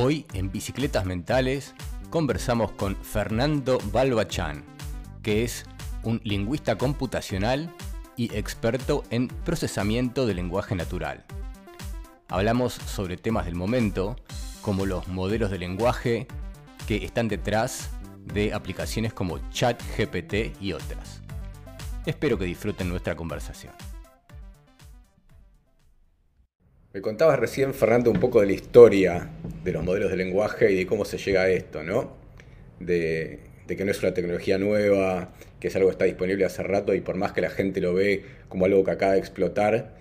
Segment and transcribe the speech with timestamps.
[0.00, 1.74] Hoy en Bicicletas Mentales
[2.08, 4.62] conversamos con Fernando Balbachán,
[5.24, 5.66] que es
[6.04, 7.74] un lingüista computacional
[8.14, 11.24] y experto en procesamiento de lenguaje natural.
[12.28, 14.14] Hablamos sobre temas del momento,
[14.62, 16.28] como los modelos de lenguaje
[16.86, 17.90] que están detrás
[18.24, 21.22] de aplicaciones como ChatGPT y otras.
[22.06, 23.72] Espero que disfruten nuestra conversación.
[26.94, 29.28] Me contabas recién, Fernando, un poco de la historia
[29.62, 32.12] de los modelos de lenguaje y de cómo se llega a esto, ¿no?
[32.80, 35.28] De, que no es una tecnología nueva,
[35.60, 37.92] que es algo que está disponible hace rato y por más que la gente lo
[37.92, 39.96] ve como algo que acaba de explotar,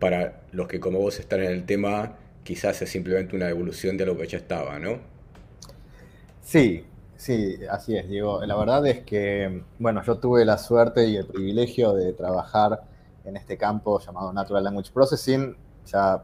[0.00, 4.02] para los que como vos están en el tema, quizás es simplemente una evolución de
[4.02, 4.98] algo que ya estaba, ¿no?
[6.42, 6.84] Sí,
[7.16, 8.44] sí, así es, Diego.
[8.44, 12.82] La verdad es que, bueno, yo tuve la suerte y el privilegio de trabajar
[13.24, 15.56] en este campo llamado Natural Language Processing
[15.86, 16.22] ya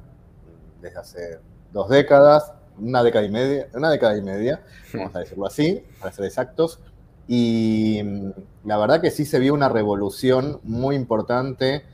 [0.81, 1.39] desde hace
[1.73, 4.63] dos décadas, una década y media, una década y media,
[4.95, 6.81] vamos a decirlo así, para ser exactos.
[7.29, 8.31] Y mm,
[8.65, 11.85] la verdad que sí se vio una revolución muy importante.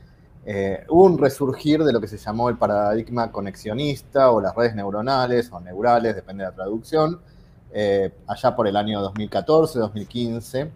[0.45, 4.75] Eh, hubo un resurgir de lo que se llamó el paradigma conexionista o las redes
[4.75, 7.19] neuronales o neurales, depende de la traducción,
[7.71, 10.71] eh, allá por el año 2014, 2015.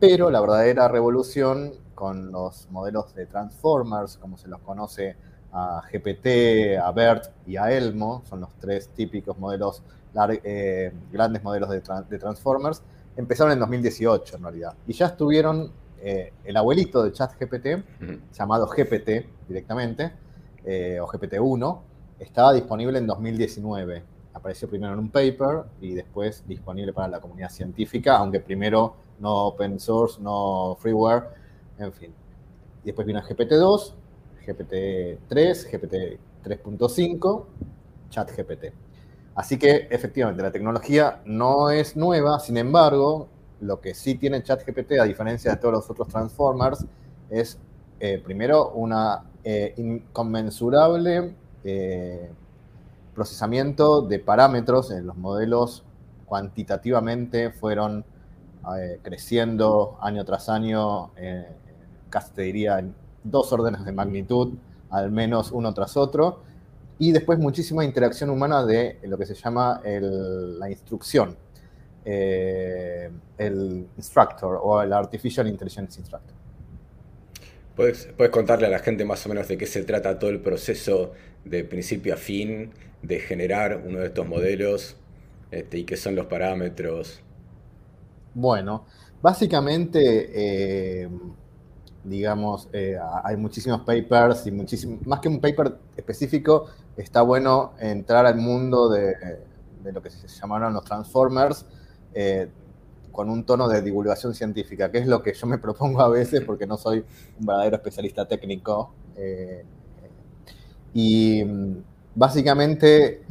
[0.00, 5.14] Pero la verdadera revolución con los modelos de Transformers, como se los conoce
[5.52, 9.82] a GPT, a BERT y a Elmo, son los tres típicos modelos,
[10.44, 12.82] eh, grandes modelos de, Transformers,
[13.16, 14.74] empezaron en 2018 en realidad.
[14.86, 17.66] Y ya estuvieron eh, el abuelito de ChatGPT,
[18.32, 20.12] llamado GPT directamente,
[20.64, 21.80] eh, o GPT-1,
[22.18, 24.04] estaba disponible en 2019.
[24.34, 29.48] Apareció primero en un paper y después disponible para la comunidad científica, aunque primero no
[29.48, 31.24] open source, no freeware,
[31.78, 32.14] en fin.
[32.84, 33.94] Después vino GPT-2
[34.46, 37.44] GPT-3, GPT 3.5,
[38.10, 38.64] ChatGPT.
[39.34, 43.28] Así que efectivamente la tecnología no es nueva, sin embargo,
[43.60, 46.84] lo que sí tiene ChatGPT, a diferencia de todos los otros Transformers,
[47.30, 47.58] es
[48.00, 52.30] eh, primero una eh, inconmensurable eh,
[53.14, 55.84] procesamiento de parámetros en los modelos
[56.26, 58.04] cuantitativamente fueron
[59.02, 61.10] creciendo año tras año,
[62.10, 62.94] casi te diría en
[63.24, 64.54] dos órdenes de magnitud,
[64.90, 66.42] al menos uno tras otro,
[66.98, 71.36] y después muchísima interacción humana de lo que se llama la instrucción,
[72.04, 76.36] eh, el instructor o el Artificial Intelligence Instructor.
[77.74, 80.40] ¿Puedes, ¿Puedes, contarle a la gente más o menos de qué se trata todo el
[80.40, 81.12] proceso
[81.44, 82.70] de principio a fin
[83.02, 84.96] de generar uno de estos modelos
[85.50, 87.20] este, y qué son los parámetros?
[88.34, 88.86] Bueno,
[89.20, 91.08] básicamente eh,
[92.04, 98.26] digamos, eh, hay muchísimos papers y muchísimo, más que un paper específico, está bueno entrar
[98.26, 99.14] al mundo de,
[99.84, 101.64] lo que se llamaron los transformers
[102.14, 102.48] eh,
[103.10, 106.42] con un tono de divulgación científica, que es lo que yo me propongo a veces
[106.42, 107.04] porque no soy
[107.38, 108.92] un verdadero especialista técnico.
[109.16, 109.64] Eh,
[110.94, 111.42] y
[112.14, 113.22] básicamente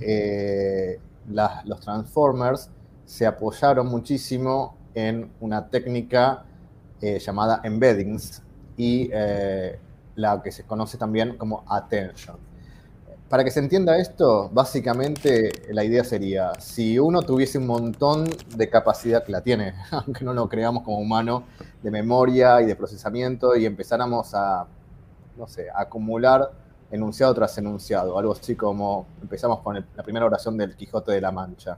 [1.27, 2.69] los transformers
[3.05, 6.45] se apoyaron muchísimo en una técnica
[7.01, 8.41] llamada embeddings,
[8.77, 9.79] y eh,
[10.15, 12.37] la que se conoce también como attention.
[13.29, 18.25] Para que se entienda esto, básicamente la idea sería, si uno tuviese un montón
[18.57, 21.45] de capacidad que la tiene, aunque no lo creamos como humano,
[21.81, 24.67] de memoria y de procesamiento, y empezáramos a,
[25.37, 26.51] no sé, acumular
[26.91, 31.31] enunciado tras enunciado, algo así como empezamos con la primera oración del Quijote de la
[31.31, 31.77] Mancha.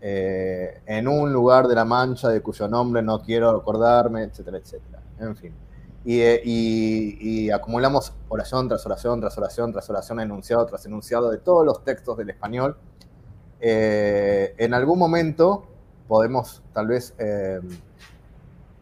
[0.00, 5.02] Eh, en un lugar de la Mancha de cuyo nombre no quiero acordarme, etcétera, etcétera.
[5.18, 5.52] En fin.
[6.04, 11.84] Y, acumulamos oración tras oración, tras oración, tras oración, enunciado tras enunciado de todos los
[11.84, 12.76] textos del español.
[13.60, 15.66] Eh, en algún momento
[16.06, 17.60] podemos tal vez eh,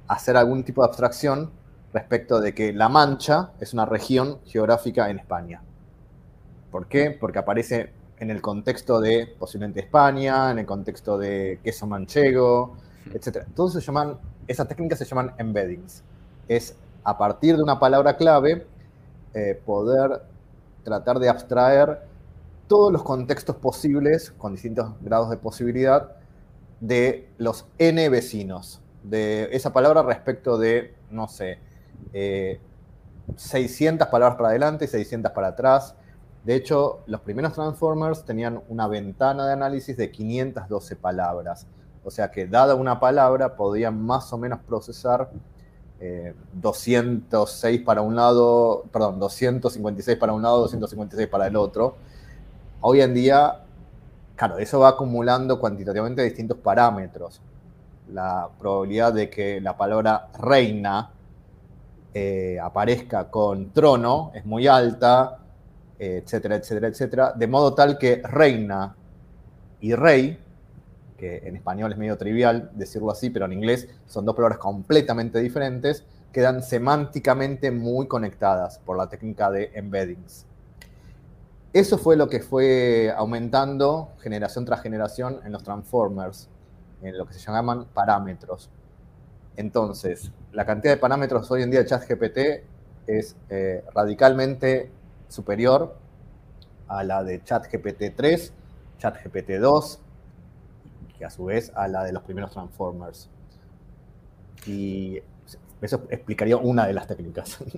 [0.06, 1.50] hacer algún tipo de abstracción
[1.92, 5.62] respecto de que La Mancha es una región geográfica en España.
[6.70, 7.10] ¿Por qué?
[7.10, 12.76] Porque aparece en el contexto de posiblemente España, en el contexto de queso manchego,
[13.12, 13.44] etc.
[13.46, 16.02] Entonces se llaman, esas técnicas se llaman embeddings.
[16.48, 16.76] Es
[17.06, 18.66] a partir de una palabra clave,
[19.32, 20.22] eh, poder
[20.82, 22.00] tratar de abstraer
[22.66, 26.16] todos los contextos posibles, con distintos grados de posibilidad,
[26.80, 31.60] de los n vecinos, de esa palabra respecto de, no sé,
[33.36, 35.94] 600 eh, palabras para adelante y 600 para atrás.
[36.42, 41.68] De hecho, los primeros Transformers tenían una ventana de análisis de 512 palabras.
[42.02, 45.30] O sea que dada una palabra podían más o menos procesar
[46.52, 51.96] 206 eh, para un lado, perdón, 256 para un lado, 256 para el otro.
[52.80, 53.62] Hoy en día
[54.36, 57.40] claro, eso va acumulando cuantitativamente distintos parámetros.
[58.12, 61.10] La probabilidad de que la palabra reina
[62.14, 65.38] eh, aparezca con trono es muy alta,
[65.98, 68.94] etcétera, etcétera, etcétera, de modo tal que reina
[69.80, 70.38] y rey,
[71.16, 75.40] que en español es medio trivial decirlo así, pero en inglés son dos palabras completamente
[75.40, 80.46] diferentes, quedan semánticamente muy conectadas por la técnica de embeddings.
[81.72, 86.48] Eso fue lo que fue aumentando generación tras generación en los transformers,
[87.02, 88.70] en lo que se llaman parámetros.
[89.56, 92.38] Entonces, la cantidad de parámetros hoy en día de ChatGPT
[93.06, 94.90] es eh, radicalmente
[95.28, 95.96] superior
[96.88, 98.52] a la de ChatGPT 3,
[98.98, 100.00] ChatGPT 2,
[101.18, 103.28] que a su vez a la de los primeros Transformers.
[104.66, 105.20] Y
[105.80, 107.58] eso explicaría una de las técnicas.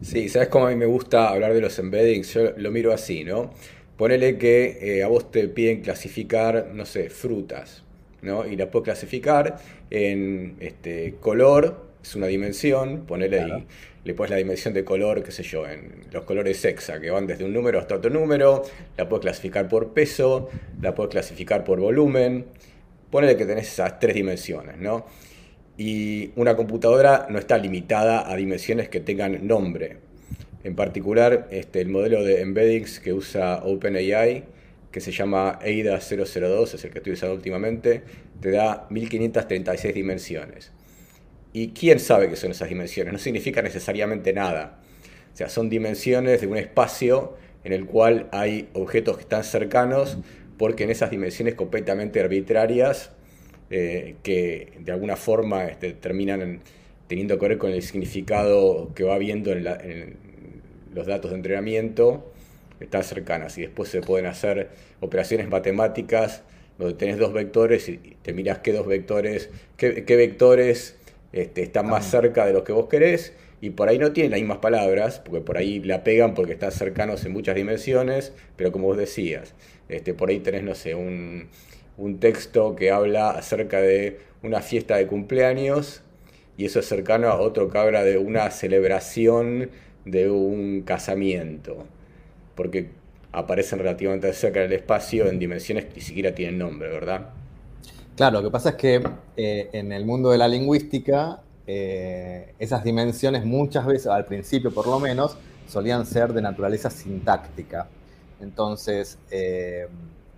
[0.00, 2.32] Sí, ¿sabes cómo a mí me gusta hablar de los embeddings?
[2.32, 3.50] Yo lo miro así, ¿no?
[3.98, 7.82] Ponele que eh, a vos te piden clasificar, no sé, frutas,
[8.22, 8.46] ¿no?
[8.46, 9.58] Y las puedes clasificar
[9.90, 13.66] en este, color, es una dimensión, ponele ahí
[14.06, 17.26] le pones la dimensión de color, qué sé yo, en los colores hexa, que van
[17.26, 18.62] desde un número hasta otro número,
[18.96, 20.48] la puedes clasificar por peso,
[20.80, 22.46] la puedes clasificar por volumen,
[23.10, 25.06] ponele que tenés esas tres dimensiones, ¿no?
[25.76, 29.96] Y una computadora no está limitada a dimensiones que tengan nombre.
[30.62, 34.44] En particular, este, el modelo de embeddings que usa OpenAI,
[34.92, 38.02] que se llama AIDA 002, es el que estoy usando últimamente,
[38.40, 40.75] te da 1536 dimensiones.
[41.56, 43.14] ¿Y quién sabe qué son esas dimensiones?
[43.14, 44.78] No significa necesariamente nada.
[45.32, 50.18] O sea, son dimensiones de un espacio en el cual hay objetos que están cercanos,
[50.58, 53.10] porque en esas dimensiones completamente arbitrarias,
[53.70, 56.60] eh, que de alguna forma este, terminan
[57.06, 59.64] teniendo que ver con el significado que va viendo en,
[60.92, 62.34] los datos de entrenamiento,
[62.80, 63.56] están cercanas.
[63.56, 64.68] Y después se pueden hacer
[65.00, 66.42] operaciones matemáticas
[66.76, 69.48] donde tenés dos vectores y te miras qué dos vectores,
[69.78, 70.98] qué vectores
[71.36, 74.40] este, están más cerca de lo que vos querés y por ahí no tienen las
[74.40, 78.86] mismas palabras, porque por ahí la pegan porque están cercanos en muchas dimensiones, pero como
[78.86, 79.54] vos decías,
[79.90, 81.48] este, por ahí tenés, no sé, un,
[82.20, 86.02] texto que habla acerca de una fiesta de cumpleaños
[86.56, 89.70] y eso es cercano a otro que habla de una celebración
[90.06, 91.86] de un casamiento,
[92.54, 92.88] porque
[93.32, 97.30] aparecen relativamente cerca del espacio en dimensiones que ni siquiera tienen nombre, ¿verdad?
[98.16, 102.82] Claro, lo que pasa es que eh, en el mundo de la lingüística, eh, esas
[102.82, 105.36] dimensiones muchas veces, al principio por lo menos,
[105.68, 107.88] solían ser de naturaleza sintáctica.
[108.40, 109.88] Entonces, eh,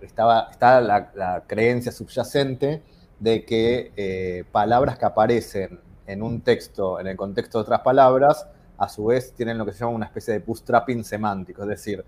[0.01, 2.81] estaba, está la, creencia subyacente
[3.17, 8.45] de que palabras que aparecen en un texto, en el contexto de otras palabras,
[8.77, 12.03] a su vez tienen lo que se llama una especie de bootstrapping semántico, es decir,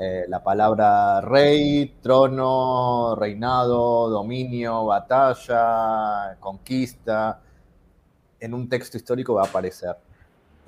[0.00, 7.42] eh, la palabra rey, trono, reinado, dominio, batalla, conquista,
[8.38, 9.96] en un texto histórico va a aparecer.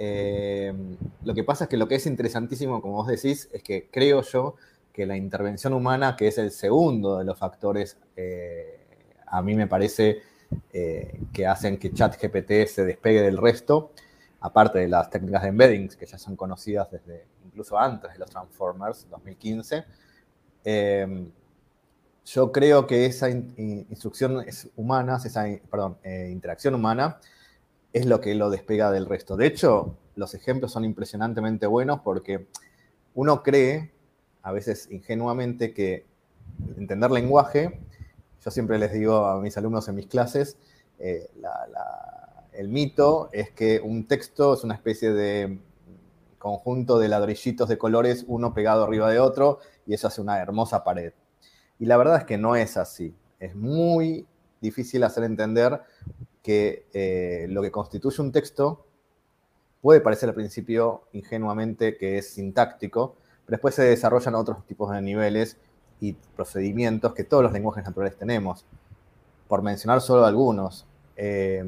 [0.00, 0.75] Eh,
[1.23, 4.23] lo que pasa es que lo que es interesantísimo, como vos decís, es que creo
[4.23, 4.56] yo
[4.93, 8.81] que la intervención humana, que es el segundo de los factores, eh,
[9.26, 10.23] a mí me parece
[10.73, 13.93] que hacen que ChatGPT se despegue del resto,
[14.40, 18.31] aparte de las técnicas de embeddings que ya son conocidas desde incluso antes de los
[18.31, 19.84] Transformers, 2015.
[20.64, 21.31] Em,
[22.25, 27.18] yo creo que esa instrucción es humana, esa perdón, eh, interacción humana,
[27.92, 29.37] es lo que lo despega del resto.
[29.37, 32.47] De hecho, los ejemplos son impresionantemente buenos porque
[33.14, 33.92] uno cree,
[34.42, 36.06] a veces ingenuamente, que
[36.76, 37.80] entender lenguaje,
[38.44, 40.56] yo siempre les digo a mis alumnos en mis clases,
[40.99, 41.28] eh,
[42.52, 45.59] el mito es que un texto es una especie de
[46.38, 50.85] conjunto de ladrillitos de colores, uno pegado arriba de otro, y eso hace una hermosa
[50.85, 51.12] pared.
[51.78, 53.14] Y la verdad es que no es así.
[53.38, 54.26] Es muy
[54.61, 55.83] difícil hacer entender
[56.42, 58.87] que eh, lo que constituye un texto
[59.83, 65.00] puede parecer al principio ingenuamente que es sintáctico, pero después se desarrollan otros tipos de
[65.02, 65.57] niveles
[66.00, 68.64] y procedimientos que todos los lenguajes naturales tenemos.
[69.49, 71.64] Por mencionar solo algunos, eh,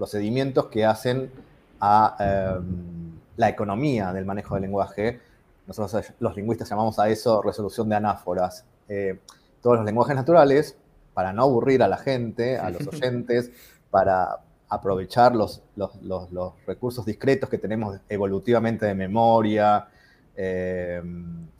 [0.00, 1.30] procedimientos que hacen
[1.78, 5.20] a em, la economía del manejo del lenguaje.
[5.66, 8.64] Nosotros los lingüistas llamamos a eso resolución de anáforas.
[8.88, 9.18] Eh,
[9.60, 10.74] todos los lenguajes naturales,
[11.12, 13.50] para no aburrir a la gente, a los oyentes,
[13.90, 14.38] para
[14.70, 16.30] aprovechar los, los,
[16.66, 19.86] recursos discretos que tenemos evolutivamente de memoria,
[20.34, 21.02] eh,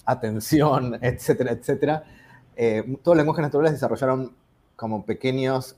[0.07, 2.05] atención, etcétera, etcétera.
[2.57, 4.33] Eh, todos los lenguajes naturales desarrollaron
[4.77, 5.77] como pequeños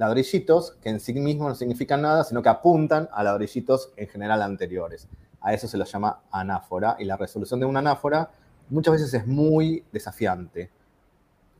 [0.00, 4.40] ladrillitos que en sí mismos no significan nada, sino que apuntan a ladrillitos en general
[4.40, 5.06] anteriores.
[5.42, 8.30] A eso se los llama anáfora y la resolución de una anáfora
[8.70, 10.70] muchas veces es muy desafiante.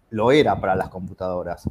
[0.08, 1.68] Lo era para las computadoras.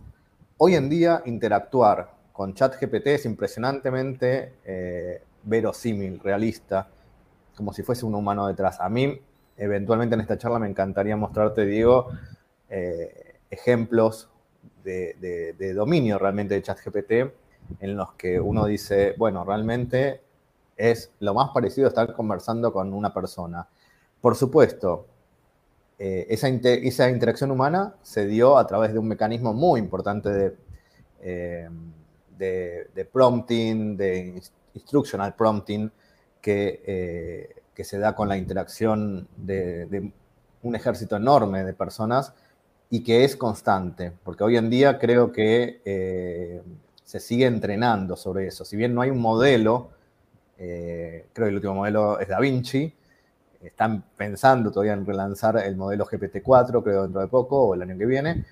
[0.58, 6.88] Hoy en día interactuar con ChatGPT es impresionantemente eh, verosímil, realista,
[7.56, 8.80] como si fuese un humano detrás.
[8.80, 9.20] A mí,
[9.58, 12.12] eventualmente en esta charla me encantaría mostrarte, Diego,
[12.70, 14.30] eh, ejemplos
[14.90, 17.12] de, de, dominio realmente de ChatGPT
[17.80, 20.22] en los que uno dice, bueno, realmente
[20.76, 23.68] es lo más parecido a estar conversando con una persona.
[24.22, 25.06] Por supuesto,
[25.98, 30.56] eh, esa, esa, interacción humana se dio a través de un mecanismo muy importante de,
[31.22, 31.70] eh,
[32.38, 34.42] de, prompting, de
[34.74, 35.92] instructional prompting,
[36.42, 40.12] que, eh, que, se da con la interacción de,
[40.62, 42.34] un ejército enorme de personas
[42.90, 46.62] y que es constante, porque hoy en día creo que
[47.04, 48.66] se sigue entrenando sobre eso.
[48.66, 49.92] Si bien no hay un modelo,
[50.58, 52.94] creo que el último modelo es Da Vinci,
[53.62, 57.98] están pensando todavía en relanzar el modelo GPT-4, creo dentro de poco, o el año
[57.98, 58.46] que viene.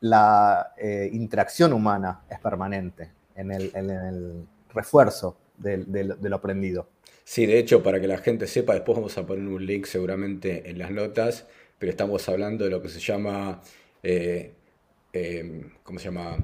[0.00, 5.84] La eh, interacción humana es permanente en el, refuerzo de,
[6.20, 6.88] lo aprendido.
[7.24, 10.68] Sí, de hecho, para que la gente sepa, después vamos a poner un link seguramente
[10.68, 11.46] en las notas,
[11.82, 13.60] pero estamos hablando de lo que se llama,
[14.04, 14.52] eh,
[15.12, 16.36] em, ¿cómo se llama?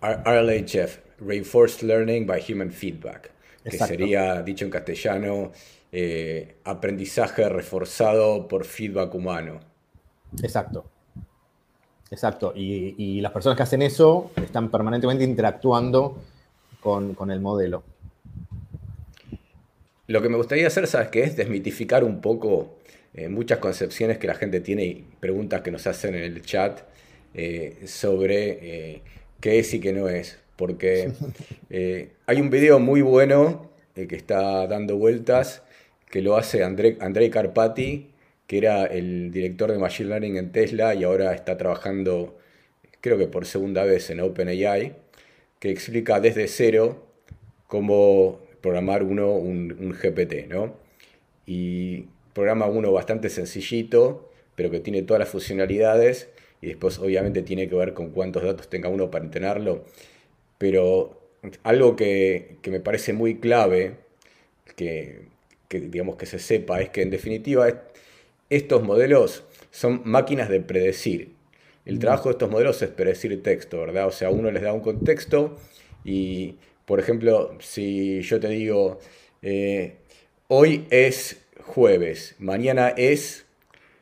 [0.00, 3.32] RLHF, Reinforced Learning by Human Feedback,
[3.64, 5.50] que sería, dicho en castellano,
[5.90, 9.58] eh, aprendizaje reforzado por feedback humano.
[10.40, 10.84] Exacto.
[12.12, 12.52] Exacto.
[12.54, 16.22] Y, las personas que hacen eso están permanentemente interactuando
[16.78, 17.82] con, el modelo.
[20.06, 21.24] Lo que me gustaría hacer, ¿sabes qué?
[21.24, 22.75] Es desmitificar un poco
[23.16, 26.80] eh, muchas concepciones que la gente tiene y preguntas que nos hacen en el chat
[27.34, 29.02] eh, sobre
[29.40, 30.38] qué es y qué no es.
[30.56, 31.12] Porque
[32.26, 35.62] hay un video muy bueno que está dando vueltas
[36.10, 38.08] que lo hace André, Andrei Carpati,
[38.46, 42.38] que era el director de Machine Learning en Tesla y ahora está trabajando,
[43.00, 44.94] creo que por segunda vez en OpenAI,
[45.58, 47.06] que explica desde cero
[47.66, 50.74] cómo programar uno un, GPT, ¿no?
[51.46, 56.28] Y programa uno bastante sencillito, pero que tiene todas las funcionalidades
[56.60, 59.84] y después obviamente tiene que ver con cuántos datos tenga uno para entrenarlo.
[60.58, 61.20] Pero
[61.64, 63.96] algo que, que me parece muy clave,
[64.76, 65.26] que
[65.68, 67.68] que digamos que se sepa es que en definitiva
[68.50, 71.34] estos modelos son máquinas de predecir.
[71.84, 72.00] El mm.
[72.00, 74.06] trabajo de estos modelos es predecir texto, ¿verdad?
[74.06, 75.58] O sea, uno les da un contexto
[76.04, 78.98] y, por ejemplo, si yo te digo,
[79.42, 79.96] eh,
[80.48, 83.44] hoy es jueves, mañana es,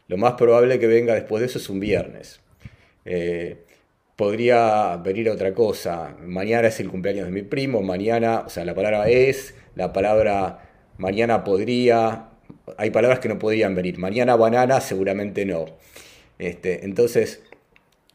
[0.07, 2.41] lo más probable que venga después de eso es un viernes.
[3.05, 3.65] Eh,
[4.17, 8.75] podría venir otra cosa, mañana es el cumpleaños de mi primo, mañana, o sea, la
[8.75, 12.29] palabra es, la palabra mañana podría,
[12.77, 15.67] hay palabras que no podrían venir, mañana banana seguramente no.
[16.39, 17.43] Este, entonces,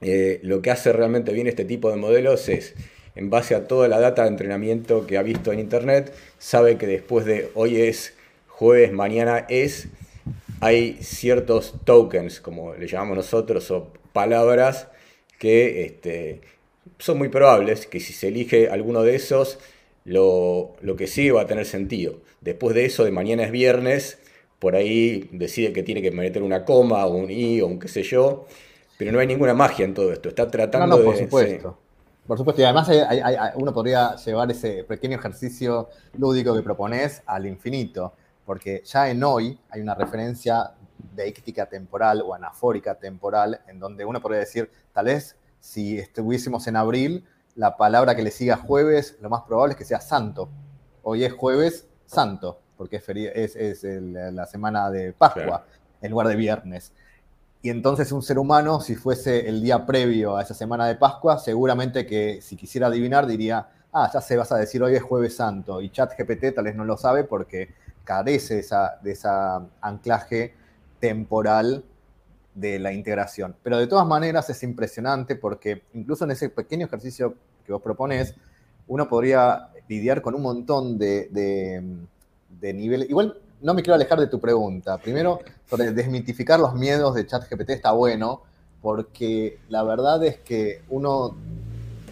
[0.01, 2.75] eh, lo que hace realmente bien este tipo de modelos es,
[3.15, 6.87] en base a toda la data de entrenamiento que ha visto en Internet, sabe que
[6.87, 8.13] después de hoy es
[8.59, 9.87] jueves, mañana es,
[10.59, 14.89] hay ciertos tokens, como le llamamos nosotros, o palabras
[15.39, 16.41] que este,
[16.97, 19.59] son muy probables que si se elige alguno de esos,
[20.03, 22.19] lo, lo que sigue va a tener sentido.
[22.41, 24.19] Después de eso, de mañana es viernes,
[24.59, 27.87] por ahí decide que tiene que meter una coma o un i o un qué
[27.87, 28.45] sé yo,
[28.97, 30.27] pero no hay ninguna magia en todo esto.
[30.27, 31.77] Está tratando no, por Supuesto.
[32.27, 32.91] Por supuesto, y además
[33.55, 38.13] uno podría llevar ese pequeño ejercicio lúdico que propones al infinito,
[38.49, 40.71] porque ya en hoy hay una referencia
[41.13, 46.75] deíctica temporal o anafórica temporal, en donde uno podría decir, tal vez si estuviésemos en
[46.75, 50.49] abril, la palabra que le siga jueves, lo más probable es que sea santo.
[51.03, 55.67] Hoy es jueves, santo, porque es, es, la semana de Pascua
[56.01, 56.91] en lugar de viernes.
[57.61, 61.37] Y entonces un ser humano, si fuese el día previo a esa semana de Pascua,
[61.37, 65.35] seguramente que si quisiera adivinar diría, ah, ya se vas a decir hoy es jueves
[65.35, 65.81] santo.
[65.81, 67.75] Y ChatGPT tal vez no lo sabe porque
[68.09, 70.55] carece de esa, de esa anclaje
[70.99, 71.85] temporal
[72.55, 73.55] de la integración.
[73.61, 78.33] Pero de todas maneras es impresionante porque incluso en ese pequeño ejercicio que vos propones,
[78.87, 81.29] uno podría lidiar con un montón de,
[82.49, 83.07] de, niveles.
[83.11, 84.97] Igual no me quiero alejar de tu pregunta.
[84.97, 88.41] Primero, sobre desmitificar los miedos de ChatGPT está bueno,
[88.81, 91.37] porque la verdad es que uno,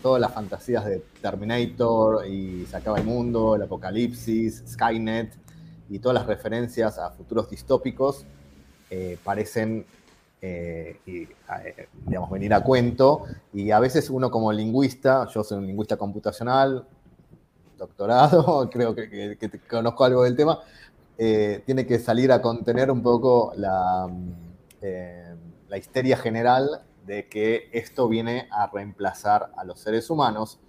[0.03, 5.46] todas las fantasías de Terminator y se acaba el mundo, el apocalipsis, Skynet
[5.89, 8.25] y todas las referencias a futuros distópicos
[8.89, 9.85] eh, parecen
[10.41, 11.27] eh, eh,
[12.05, 13.23] digamos, venir a cuento.
[13.53, 16.85] Y a veces uno como lingüista, yo soy un lingüista computacional,
[17.77, 19.37] doctorado, creo que,
[19.69, 20.59] conozco algo del tema,
[21.17, 24.07] tiene que salir a contener un poco la,
[25.67, 30.59] la histeria general de que esto viene a reemplazar a los seres humanos.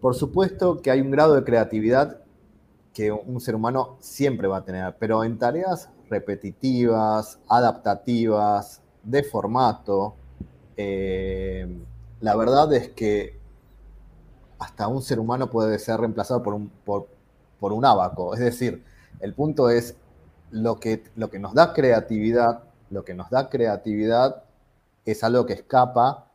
[0.00, 2.21] Por supuesto que hay un grado de creatividad
[2.92, 10.14] que un ser humano siempre va a tener, pero en tareas repetitivas, adaptativas, de formato,
[10.76, 11.66] eh,
[12.20, 13.38] la verdad es que
[14.58, 17.08] hasta un ser humano puede ser reemplazado por un, por,
[17.60, 18.34] un abaco.
[18.34, 18.84] Es decir,
[19.20, 19.96] el punto es
[20.50, 24.44] lo que, lo que nos da creatividad, lo que nos da creatividad
[25.04, 26.28] es algo que escapa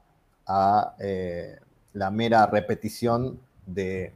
[0.46, 1.60] a eh,
[1.94, 4.14] la mera repetición de...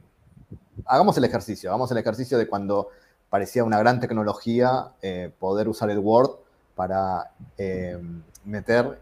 [0.86, 2.88] Hagamos el ejercicio, hagamos el ejercicio de cuando
[3.30, 6.30] parecía una gran tecnología eh, poder usar el Word
[6.74, 7.32] para
[8.44, 8.98] meter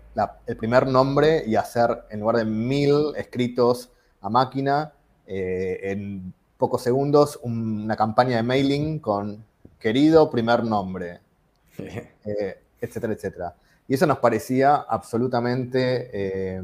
[0.46, 4.92] el primer nombre y hacer, en lugar de mil escritos a máquina,
[5.26, 9.44] eh, en pocos segundos una campaña de mailing con
[9.78, 11.20] querido primer nombre,
[11.78, 13.54] eh, etcétera, etcétera.
[13.88, 16.62] Y eso nos parecía absolutamente, eh,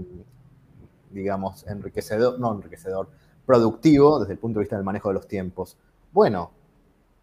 [1.11, 3.09] digamos, enriquecedor, no enriquecedor,
[3.47, 5.77] productivo desde el punto de vista del manejo de los tiempos.
[6.13, 6.51] Bueno,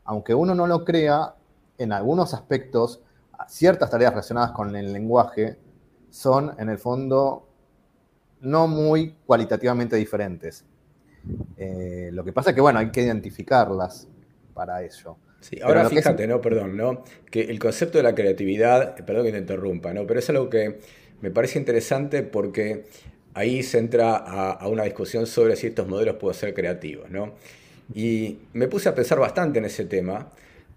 [0.06, 1.36] aunque uno no lo crea,
[1.78, 3.02] en algunos aspectos
[3.48, 5.58] ciertas tareas relacionadas con el lenguaje
[6.10, 7.48] son, en el fondo,
[8.42, 10.66] no muy cualitativamente diferentes.
[11.58, 14.08] Eh, lo que pasa es que, bueno, hay que identificarlas
[14.54, 15.18] para ello.
[15.40, 17.04] Sí, ahora fíjate, no, perdón, ¿no?
[17.30, 20.06] Que el concepto de la creatividad, perdón que te interrumpa, ¿no?
[20.08, 20.80] Pero es algo que
[21.22, 22.86] me parece interesante porque
[23.34, 27.34] ahí se entra a, una discusión sobre si estos modelos pueden ser creativos, ¿no?
[27.94, 30.32] Y me puse a pensar bastante en ese tema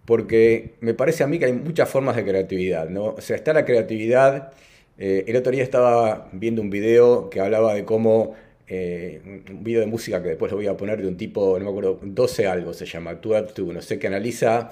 [0.05, 3.07] porque me parece a mí que hay muchas formas de creatividad, ¿no?
[3.07, 4.53] O sea, está la creatividad.
[4.99, 8.35] Eh, el otro día estaba viendo un video que hablaba de cómo,
[8.69, 9.21] eh,
[9.51, 11.71] un video de música que después lo voy a poner de un tipo, no me
[11.71, 14.71] acuerdo, 12 algo se llama, 12 no sé, que analiza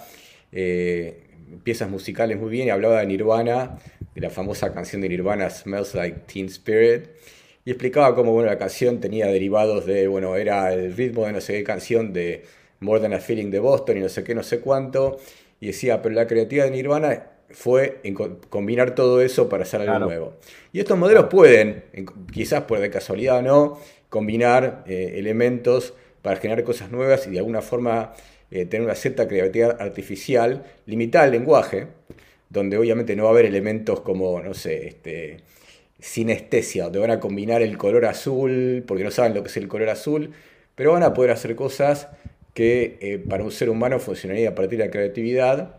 [0.52, 1.20] eh,
[1.64, 3.78] piezas musicales muy bien y hablaba de Nirvana,
[4.14, 7.08] de la famosa canción de Nirvana Smells Like Teen Spirit.
[7.64, 11.40] Y explicaba cómo bueno, la canción tenía derivados de, bueno, era el ritmo de no
[11.40, 12.44] sé qué canción de
[12.80, 15.18] More Than a Feeling de Boston y no sé qué, no sé cuánto.
[15.60, 19.98] Y decía, pero la creatividad de Nirvana fue en combinar todo eso para hacer algo
[20.06, 20.34] nuevo.
[20.72, 21.84] Y estos modelos pueden,
[22.32, 27.38] quizás por de casualidad o no, combinar eh, elementos para generar cosas nuevas y de
[27.38, 28.12] alguna forma
[28.50, 31.86] eh, tener una cierta creatividad artificial limitada al lenguaje,
[32.48, 35.38] donde obviamente no va a haber elementos como, no sé, este,
[36.04, 39.68] sinestesia, donde van a combinar el color azul, porque no saben lo que es el
[39.68, 40.32] color azul,
[40.74, 42.08] pero van a poder hacer cosas
[42.52, 45.76] que eh, para un ser humano funcionaría a partir de la creatividad.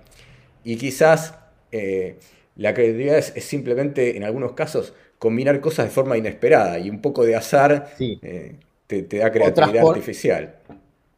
[0.64, 1.36] Y quizás
[1.72, 2.18] eh,
[2.56, 7.24] la creatividad es, simplemente en algunos casos combinar cosas de forma inesperada y un poco
[7.24, 8.56] de azar eh,
[8.88, 10.56] te, da creatividad artificial.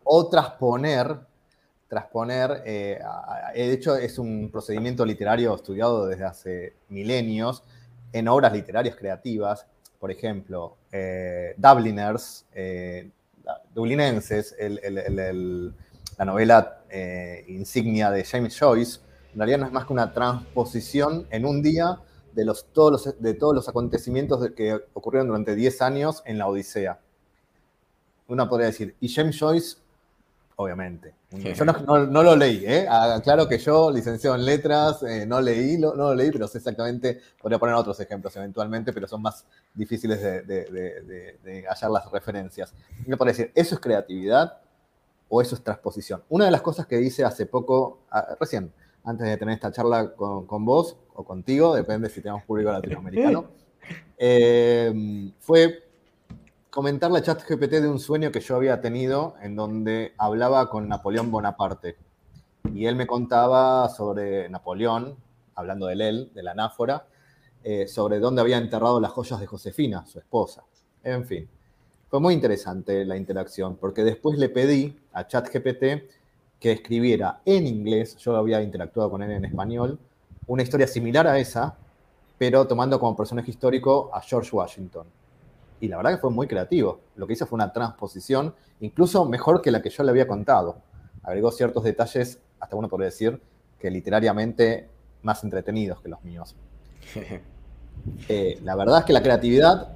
[0.03, 1.15] O transponer,
[1.87, 7.63] transponer de hecho es un procedimiento literario estudiado desde hace milenios
[8.11, 9.65] en obras literarias creativas,
[9.99, 10.77] por ejemplo,
[11.57, 12.45] Dubliners,
[13.73, 14.55] dublinenses,
[16.17, 18.99] la novela eh, insignia de James Joyce,
[19.33, 21.99] en realidad no es más que una transposición en un día
[22.33, 26.47] de, los, todos, los, de todos los acontecimientos que ocurrieron durante 10 años en la
[26.47, 26.99] Odisea.
[28.27, 29.77] Uno podría decir, y James Joyce
[30.57, 31.13] obviamente.
[31.29, 32.87] Yo no, lo leí, ¿eh?
[33.23, 37.21] Claro que yo, licenciado en letras, eh, no leí, no lo leí, pero sé exactamente,
[37.39, 42.73] podría poner otros ejemplos eventualmente, pero son más difíciles de, hallar las referencias.
[43.05, 44.57] Me podría decir, ¿eso es creatividad
[45.29, 46.23] o eso es transposición?
[46.27, 50.15] Una de las cosas que hice hace poco, ah, recién, antes de tener esta charla
[50.15, 53.51] con, vos o contigo, depende si tenemos público latinoamericano,
[54.17, 55.86] eh, fue
[56.77, 61.31] comentarle a ChatGPT de un sueño que yo había tenido en donde hablaba con Napoleón
[61.31, 61.95] Bonaparte.
[62.71, 65.17] Y él me contaba sobre Napoleón,
[65.55, 67.07] hablando de él, de la anáfora,
[67.63, 70.65] eh, sobre dónde había enterrado las joyas de Josefina, su esposa.
[71.03, 71.49] En fin,
[72.11, 76.07] fue muy interesante la interacción, porque después le pedí a ChatGPT
[76.59, 79.97] que escribiera en inglés, yo había interactuado con él en español,
[80.45, 81.75] una historia similar a esa,
[82.37, 85.16] pero tomando como personaje histórico a George Washington
[85.79, 87.01] y la verdad que fue muy creativo.
[87.15, 90.77] Lo que hizo fue una transposición, incluso mejor que la que yo le había contado.
[91.23, 93.41] Agregó ciertos detalles, hasta uno podría decir,
[93.79, 94.89] que literariamente
[95.21, 96.55] más entretenidos que los míos.
[98.29, 99.95] Eh, la verdad es que la creatividad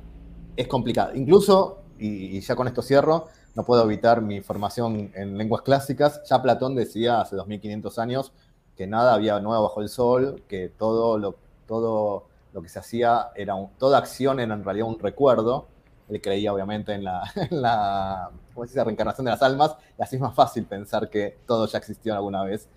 [0.57, 1.15] es complicada.
[1.15, 6.21] Incluso, y, ya con esto cierro, no puedo evitar mi formación en lenguas clásicas.
[6.27, 8.33] Ya Platón decía hace 2500 años
[8.75, 11.35] que nada había nuevo bajo el sol, que todo lo,
[11.67, 15.67] todo lo que se hacía era toda acción era en realidad un recuerdo.
[16.11, 17.03] Él creía obviamente en
[17.51, 22.13] la, reencarnación de las almas, y así es más fácil pensar que todo ya existió
[22.13, 22.67] alguna vez.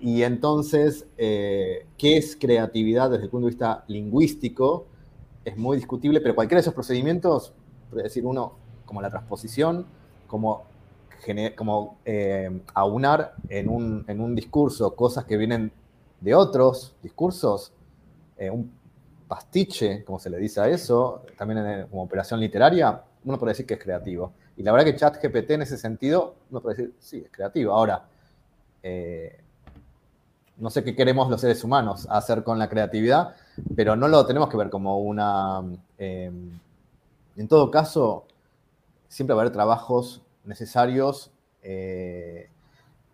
[0.00, 4.86] Y entonces, ¿qué es creatividad desde el punto de vista lingüístico?
[5.44, 7.52] Es muy discutible, pero cualquiera de esos procedimientos,
[7.90, 8.54] por decir uno,
[8.86, 9.84] como la transposición,
[10.26, 10.64] como,
[11.54, 11.98] como
[12.72, 15.70] aunar en un, en un discurso cosas que vienen
[16.22, 17.74] de otros discursos,
[18.38, 18.72] un
[19.30, 23.74] pastiche, como se le dice a eso, también como operación literaria, uno puede decir que
[23.74, 24.32] es creativo.
[24.56, 27.72] Y la verdad que ChatGPT en ese sentido, uno puede decir, sí, es creativo.
[27.72, 28.08] Ahora,
[28.82, 29.38] eh,
[30.56, 33.36] no sé qué queremos los seres humanos hacer con la creatividad,
[33.76, 35.62] pero no lo tenemos que ver como una...
[35.96, 36.58] Em,
[37.36, 38.24] en todo caso,
[39.06, 41.30] siempre va a haber trabajos necesarios,
[41.62, 42.50] eh,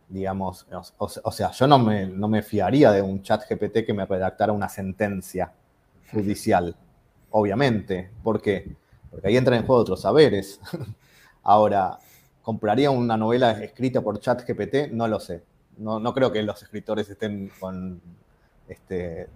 [0.09, 4.07] digamos, o, sea, yo no me, no me fiaría de un chat GPT que me
[4.07, 5.53] redactara una sentencia
[6.13, 6.77] judicial,
[7.31, 8.11] obviamente.
[8.23, 8.77] ¿Por qué?
[9.11, 10.61] Porque ahí entran en juego otros saberes.
[11.43, 11.99] Ahora,
[12.43, 14.93] ¿compraría una novela escrita por ChatGPT?
[14.93, 15.43] No lo sé.
[15.79, 18.01] No, creo que los escritores estén con,
[18.67, 19.29] este,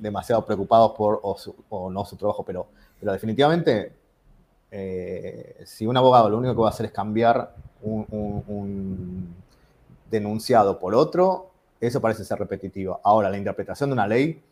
[0.00, 3.92] demasiado preocupados por o, no su trabajo, pero, pero definitivamente,
[4.70, 9.34] eh, si un abogado lo único que va a hacer es cambiar un
[10.10, 13.00] denunciado por otro, eso parece ser repetitivo.
[13.04, 14.42] Ahora, la interpretación de una ley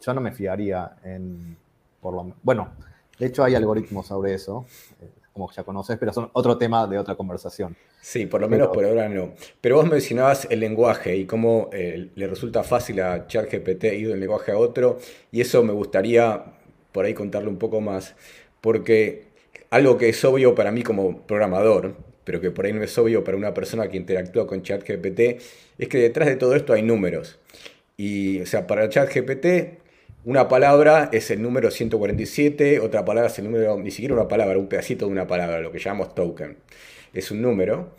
[0.00, 1.56] yo no me fiaría en,
[2.00, 2.70] por lo bueno,
[3.18, 4.66] de hecho hay algoritmos sobre eso,
[5.00, 7.76] eh, como ya conoces, pero son otro tema de otra conversación.
[8.00, 9.34] Sí, por lo menos por ahora no.
[9.60, 14.14] Pero vos mencionabas el lenguaje y cómo eh, le resulta fácil a ChatGPT ir de
[14.14, 14.98] un lenguaje a otro,
[15.30, 16.44] y eso me gustaría
[16.92, 18.14] por ahí contarle un poco más,
[18.60, 19.28] porque
[19.70, 23.24] algo que es obvio para mí como programador, pero que por ahí no es obvio
[23.24, 25.20] para una persona que interactúa con ChatGPT,
[25.78, 27.38] es que detrás de todo esto hay números.
[27.96, 29.46] Y, o sea, para ChatGPT
[30.24, 34.58] una palabra es el número 147, otra palabra es el número, ni siquiera una palabra,
[34.58, 36.56] un pedacito de una palabra, lo que llamamos token.
[37.14, 37.94] Es un número.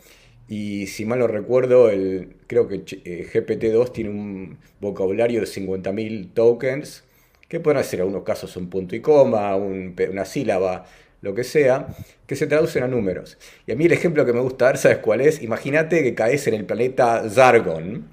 [0.48, 6.34] Y si mal no recuerdo, el, creo que eh, GPT-2 tiene un vocabulario de 50.000
[6.34, 7.04] tokens,
[7.48, 10.86] que pueden ser en algunos casos un punto y coma, una sílaba,
[11.22, 11.88] lo que sea,
[12.26, 13.38] que se traducen a números.
[13.66, 15.42] Y a mí el ejemplo que me gusta dar, ¿sabes cuál es?
[15.42, 18.08] Imagínate que caes en el planeta Zargon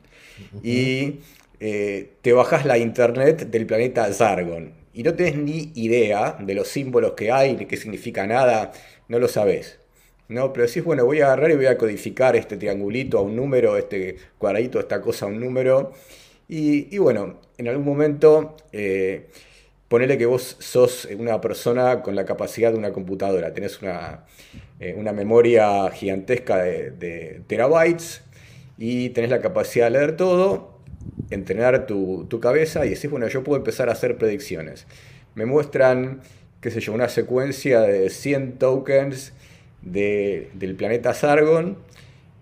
[0.63, 1.19] y
[1.59, 6.67] eh, te bajas la internet del planeta Zargon y no tenés ni idea de los
[6.67, 8.71] símbolos que hay, de qué significa nada,
[9.07, 9.79] no lo sabes.
[10.27, 10.51] ¿no?
[10.53, 13.77] Pero decís, bueno, voy a agarrar y voy a codificar este triangulito a un número,
[13.77, 15.93] este cuadradito, esta cosa a un número.
[16.49, 19.27] Y, bueno, en algún momento, eh,
[19.87, 24.25] ponele que vos sos una persona con la capacidad de una computadora, tenés una,
[24.79, 28.23] eh, una memoria gigantesca de, de terabytes
[28.77, 30.76] y tenés la capacidad de leer todo
[31.29, 34.85] entrenar tu, cabeza y decís, bueno, yo puedo empezar a hacer predicciones.
[35.35, 36.21] Me muestran,
[36.61, 39.33] qué sé yo, una secuencia de 100 tokens
[39.81, 41.77] del planeta Sargon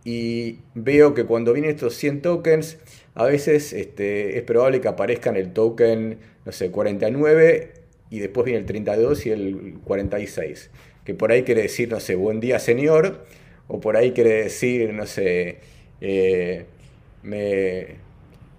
[0.03, 2.77] y veo que cuando vienen estos 100 tokens,
[3.15, 7.73] a veces este, es probable que aparezcan el token, no sé, 49
[8.09, 10.69] y después viene el 32 y el 46.
[11.03, 13.25] Que por ahí quiere decir, no sé, buen día señor,
[13.67, 15.57] o por ahí quiere decir, no sé,
[16.01, 16.65] eh,
[17.23, 18.04] me,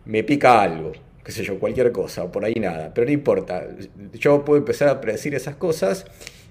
[0.07, 0.93] me pica algo,
[1.25, 3.67] qué sé yo, cualquier cosa, por ahí nada, pero no importa.
[4.15, 6.07] Yo puedo empezar a predecir esas cosas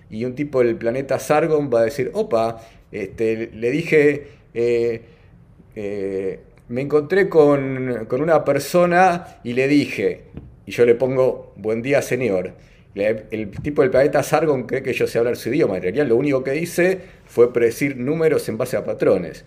[0.10, 5.02] y un tipo del planeta Sargon va a decir, opa, este, le dije, eh,
[5.76, 10.24] eh, me encontré con, una persona y le dije,
[10.66, 12.54] y yo le pongo, buen día señor.
[12.96, 15.78] El tipo del planeta Sargon cree que yo sé hablar su idioma.
[15.78, 19.44] En lo único que hice fue predecir números en base a patrones.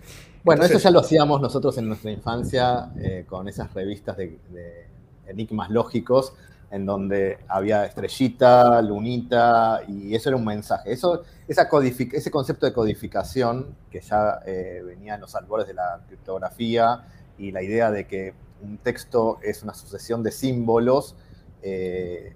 [0.48, 4.38] Bueno, eso ya lo hacíamos nosotros en nuestra infancia eh, con esas revistas de,
[5.26, 6.32] enigmas lógicos,
[6.70, 10.90] en donde había estrellita, lunita, y eso era un mensaje.
[10.90, 16.00] Eso, esa ese concepto de codificación, que ya eh, venía en los albores de la
[16.06, 17.04] criptografía,
[17.36, 18.32] y la idea de que
[18.62, 21.14] un texto es una sucesión de símbolos,
[21.62, 22.32] eh,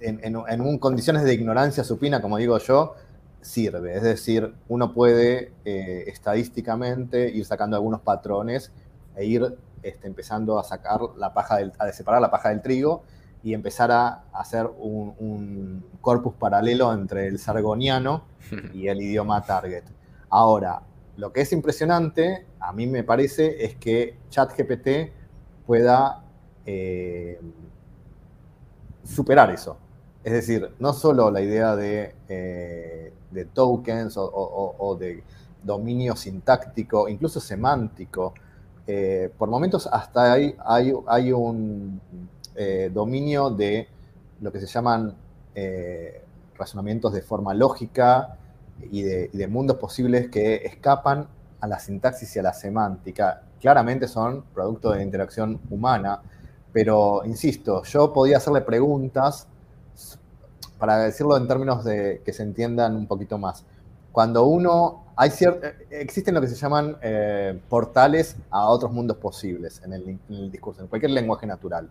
[0.00, 2.94] en, en, condiciones de ignorancia supina, como digo yo,
[3.40, 3.96] sirve.
[3.96, 8.72] Es decir, uno puede eh, estadísticamente ir sacando algunos patrones
[9.16, 13.02] e ir este, empezando a sacar la paja del, a separar la paja del trigo
[13.42, 18.24] y empezar a hacer un, corpus paralelo entre el sargoniano
[18.74, 19.84] y el idioma target.
[20.30, 20.82] Ahora,
[21.16, 25.12] lo que es impresionante, a mí me parece, es que ChatGPT
[25.66, 26.22] pueda
[26.66, 27.40] eh,
[29.04, 29.78] superar eso.
[30.24, 35.22] Es decir, no solo la idea de eh, de tokens o, de
[35.62, 38.34] dominio sintáctico, incluso semántico.
[38.86, 40.54] Eh, por momentos hasta hay,
[41.06, 42.00] hay, un
[42.54, 43.86] eh, dominio de
[44.40, 45.14] lo que se llaman
[45.54, 46.24] eh,
[46.56, 48.38] razonamientos de forma lógica
[48.90, 51.28] y de, mundos posibles que escapan
[51.60, 53.42] a la sintaxis y a la semántica.
[53.60, 56.22] claramente son producto de la interacción humana,
[56.72, 59.48] pero insisto, yo podía hacerle preguntas
[60.78, 63.64] para decirlo en términos de que se entiendan un poquito más.
[64.12, 65.30] Cuando uno, hay
[65.90, 70.88] existen lo que se llaman eh, portales a otros mundos posibles en el, discurso, en
[70.88, 71.88] cualquier lenguaje natural.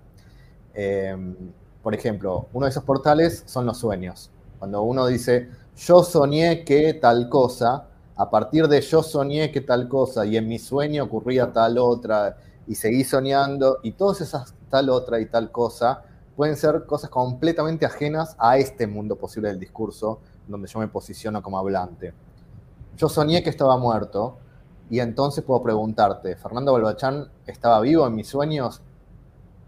[0.73, 1.35] Em,
[1.81, 4.29] por ejemplo, uno de esos portales son los sueños.
[4.59, 9.87] Cuando uno dice, yo soñé que tal cosa, a partir de yo soñé que tal
[9.87, 14.89] cosa y en mi sueño ocurría tal otra y seguí soñando y todas esas tal
[14.89, 16.03] otra y tal cosa
[16.37, 21.41] pueden ser cosas completamente ajenas a este mundo posible del discurso, donde yo me posiciono
[21.41, 22.13] como hablante.
[22.95, 24.37] Yo soñé que estaba muerto,
[24.89, 28.81] y entonces puedo preguntarte, ¿Fernando Balbachán estaba vivo en mis sueños?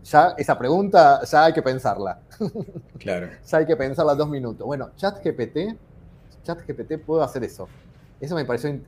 [0.04, 2.20] Ya esa pregunta, ya hay que pensarla.
[3.00, 3.30] Claro.
[3.48, 4.66] ya hay que pensarla dos minutos.
[4.66, 5.76] Bueno, ChatGPT,
[6.44, 7.68] ChatGPT puede hacer eso.
[8.20, 8.80] Eso me pareció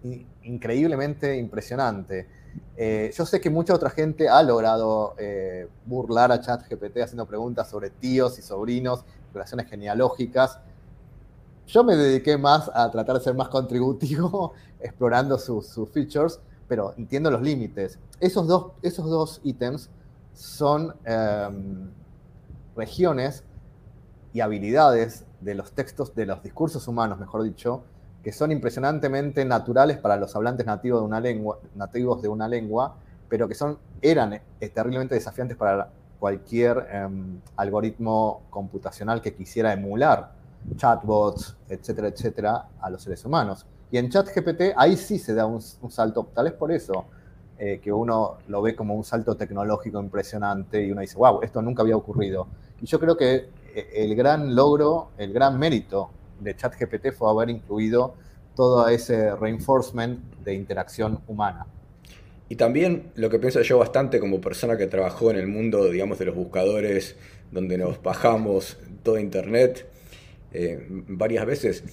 [0.44, 2.28] increíblemente impresionante.
[2.78, 7.70] Eh, yo sé que mucha otra gente ha logrado eh, burlar a ChatGPT haciendo preguntas
[7.70, 10.60] sobre tíos y sobrinos, relaciones genealógicas.
[11.68, 17.30] Yo me dediqué más a tratar de ser más contributivo, explorando sus, features, pero entiendo
[17.30, 18.00] los límites.
[18.20, 19.90] Esos dos, esos dos ítems
[20.34, 21.92] son em,
[22.76, 23.44] regiones
[24.34, 27.84] y habilidades de los textos, de los discursos humanos, mejor dicho,
[28.24, 32.96] que son impresionantemente naturales para los hablantes nativos de una lengua, nativos de una lengua,
[33.28, 40.34] pero que son, eran eh, terriblemente desafiantes para cualquier em, algoritmo computacional que quisiera emular
[40.76, 43.66] chatbots, etcétera, etcétera, a los seres humanos.
[43.90, 47.06] Y en ChatGPT ahí sí se da un, salto, tal vez por eso
[47.58, 51.62] eh, que uno lo ve como un salto tecnológico impresionante y uno dice, wow, esto
[51.62, 52.48] nunca había ocurrido.
[52.80, 56.10] Y yo creo que eh, el gran logro, el gran mérito
[56.44, 58.16] de ChatGPT fue haber incluido
[58.56, 61.66] todo ese reinforcement de interacción humana.
[62.50, 66.20] Y también lo que pienso yo bastante como persona que trabajó en el mundo, digamos,
[66.20, 67.16] de los buscadores,
[67.52, 69.88] donde nos bajamos todo Internet
[70.54, 71.84] eh, varias veces,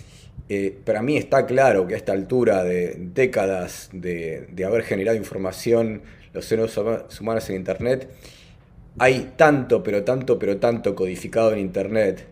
[0.49, 5.17] eh, para mí está claro que a esta altura de décadas de, de haber generado
[5.17, 6.77] información los seres
[7.21, 8.09] humanos en Internet,
[8.99, 12.27] hay tanto, pero tanto, pero tanto codificado en Internet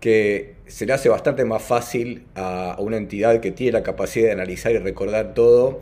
[0.00, 4.32] que se le hace bastante más fácil a, una entidad que tiene la capacidad de
[4.32, 5.80] analizar y recordar todo,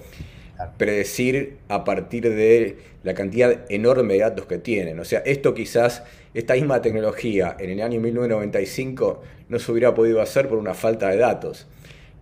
[0.77, 4.99] predecir a partir de la cantidad enorme de datos que tienen.
[4.99, 6.03] O sea, esto quizás,
[6.35, 11.09] esta misma tecnología en el año 1995 no se hubiera podido hacer por una falta
[11.11, 11.67] de datos.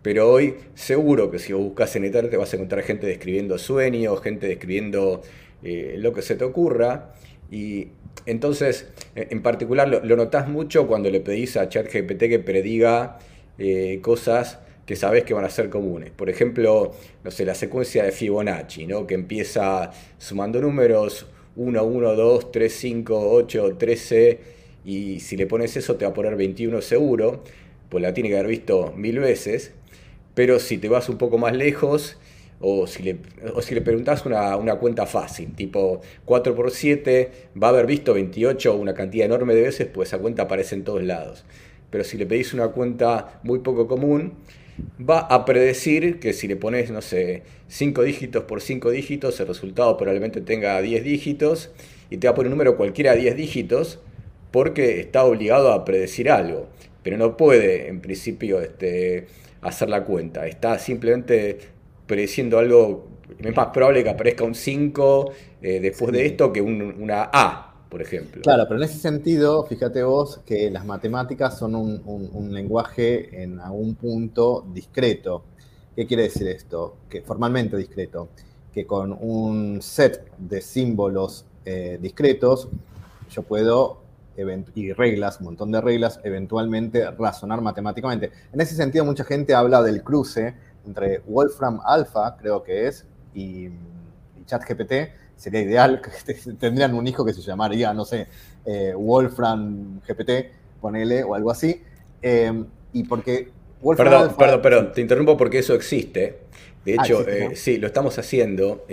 [0.03, 3.59] Pero hoy seguro que si vos buscas en Internet te vas a encontrar gente describiendo
[3.59, 5.23] sueños, gente describiendo
[5.63, 7.13] eh, lo que se te ocurra.
[7.51, 7.89] Y
[8.25, 13.19] entonces, eh, en particular, lo, lo notás mucho cuando le pedís a ChatGPT que prediga
[13.59, 16.11] eh, cosas que sabes que van a ser comunes.
[16.13, 16.93] Por ejemplo,
[17.25, 19.07] no sé, la secuencia de Fibonacci, ¿no?
[19.07, 21.27] que empieza sumando números
[21.57, 24.41] 1, 1, 2, 3, 5, 8, 13,
[24.85, 27.43] y si le pones eso te va a poner 21 seguro,
[27.89, 29.73] pues la tiene que haber visto mil veces,
[30.35, 32.19] pero si te vas un poco más lejos,
[32.61, 33.19] o si le,
[33.55, 37.31] o si le preguntas una, una, cuenta fácil, tipo 4 por 7,
[37.63, 40.75] va a haber visto 28 o una cantidad enorme de veces, pues esa cuenta aparece
[40.75, 41.45] en todos lados.
[41.91, 44.35] Pero si le pedís una cuenta muy poco común,
[44.99, 49.49] va a predecir que si le pones, no sé, 5 dígitos por 5 dígitos, el
[49.49, 51.71] resultado probablemente tenga 10 dígitos
[52.11, 54.01] y te va a poner un número cualquiera de 10 dígitos
[54.51, 56.69] porque está obligado a predecir algo.
[57.03, 59.27] Pero no puede, en principio, este,
[59.61, 60.47] hacer la cuenta.
[60.47, 61.59] Está simplemente
[62.07, 67.31] prediciendo algo, es más probable que aparezca un 5 eh, después de esto que una
[67.33, 68.43] A, por ejemplo.
[68.43, 73.95] Claro, pero en ese sentido, fíjate vos que las matemáticas son un, lenguaje en algún
[73.95, 75.45] punto discreto.
[75.95, 76.97] ¿Qué quiere decir esto?
[77.09, 78.29] Que formalmente discreto.
[78.73, 82.69] Que con un set de símbolos eh, discretos
[83.31, 84.07] yo puedo
[84.75, 88.31] y reglas, un montón de reglas, eventualmente razonar matemáticamente.
[88.53, 90.55] En ese sentido, mucha gente habla del cruce
[90.87, 93.71] entre Wolfram Alpha, creo que es, y,
[94.47, 94.93] ChatGPT,
[95.37, 98.29] sería ideal que tendrían un hijo que se llamaría, no sé,
[98.65, 101.83] eh, Wolfram GPT, ponele, o algo así.
[102.23, 106.41] Eh, y porque Wolfram perdón, perdón, perdón, te interrumpo porque eso existe.
[106.85, 108.87] De ah, hecho, sí, eh, lo estamos haciendo.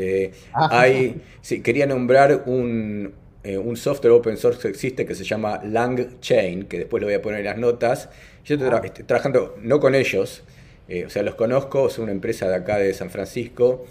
[0.52, 0.70] Ah.
[0.72, 6.66] hay, sí, quería nombrar un, un software open source que existe que se llama LangChain,
[6.66, 8.10] que después lo voy a poner en las notas.
[8.44, 8.82] Yo estoy, ah.
[8.84, 10.44] estoy trabajando no con ellos,
[10.88, 13.86] eh, o sea, los conozco, son una empresa de acá de San Francisco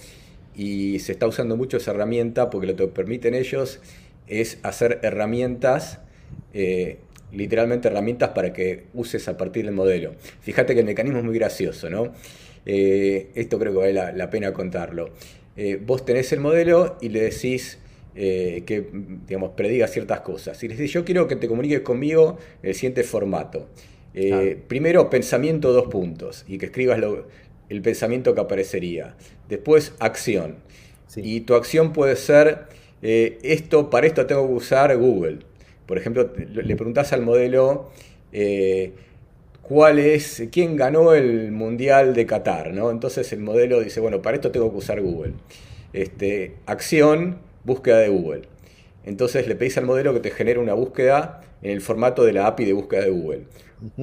[0.54, 3.80] y se está usando mucho esa herramienta porque lo que permiten ellos
[4.26, 6.00] es hacer herramientas,
[6.52, 6.98] eh,
[7.32, 10.14] literalmente herramientas para que uses a partir del modelo.
[10.40, 12.12] Fíjate que el mecanismo es muy gracioso, ¿no?
[12.66, 15.10] Eh, esto creo que vale la, pena contarlo.
[15.80, 17.78] vos tenés el modelo y le decís
[18.14, 18.86] que,
[19.26, 20.62] digamos, prediga ciertas cosas.
[20.62, 23.68] Y le decís, yo quiero que te comuniques conmigo en el siguiente formato.
[24.68, 27.00] Primero, pensamiento, dos puntos, y que escribas
[27.68, 29.14] el pensamiento que aparecería.
[29.48, 30.56] Después, acción.
[31.16, 32.66] Y tu acción puede ser,
[33.02, 35.40] esto, para esto tengo que usar Google.
[35.86, 37.90] Por ejemplo, le preguntás al modelo
[39.62, 42.90] cuál es, quién ganó el Mundial de Qatar, ¿no?
[42.90, 45.34] Entonces el modelo dice, bueno, para esto tengo que usar Google.
[45.92, 48.42] Este, acción, búsqueda de Google.
[49.04, 52.46] Entonces le pedís al modelo que te genere una búsqueda en el formato de la
[52.46, 53.42] API de búsqueda de Google.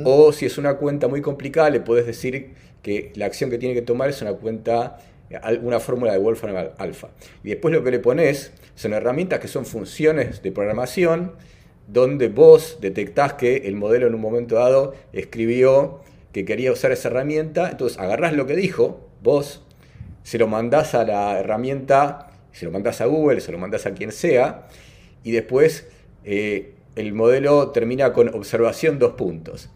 [0.04, 3.76] O si es una cuenta muy complicada, le puedes decir que la acción que tiene
[3.76, 4.98] que tomar es una cuenta,
[5.62, 7.10] una fórmula de Wolfram Alpha.
[7.44, 11.34] Y después lo que le pones son herramientas que son funciones de programación
[11.88, 17.10] donde vos detectás que el modelo en un momento dado escribió que quería usar esa
[17.10, 19.65] herramienta, entonces agarrás lo que dijo, vos,
[20.22, 23.94] se lo mandás a la herramienta, se lo mandás a Google, se lo mandás a
[23.94, 24.68] quien sea,
[25.24, 25.88] y después
[26.24, 29.70] eh, el modelo termina con observación dos puntos.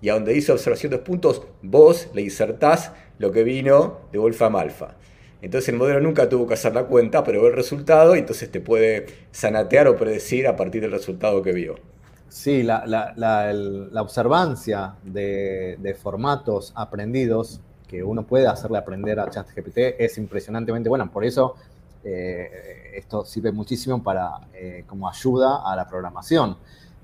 [0.00, 4.56] Y a donde dice observación dos puntos, vos le insertás lo que vino de Wolfram
[4.56, 4.96] Alpha.
[5.42, 8.50] Entonces el modelo nunca tuvo que hacer la cuenta, pero ve el resultado y entonces
[8.50, 11.76] te puede sanatear o predecir a partir del resultado que vio.
[12.28, 12.82] Sí, la,
[13.98, 21.10] observancia de, formatos aprendidos que uno puede hacerle aprender a ChatGPT es impresionantemente buena.
[21.10, 21.56] Por eso
[22.04, 26.56] eh, esto sirve muchísimo para eh, como ayuda a la programación.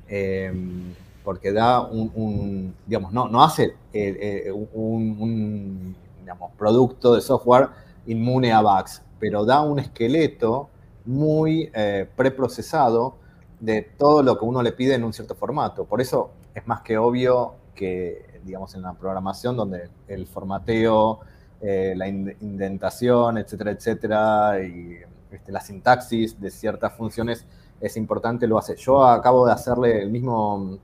[0.09, 7.69] Em, porque da un, digamos, no, no hace eh, un, un digamos, producto de software
[8.07, 10.69] inmune a bugs, pero da un esqueleto
[11.05, 13.15] muy eh, preprocesado
[13.61, 15.85] de todo lo que uno le pide en un cierto formato.
[15.85, 21.21] Por eso es más que obvio que, digamos, en la programación donde el formateo,
[21.61, 24.99] eh, la indentación, etcétera, etcétera, y
[25.31, 27.47] este, la sintaxis de ciertas funciones
[27.81, 28.77] es importante, lo hace.
[28.77, 30.79] Yo acabo de hacerle el mismo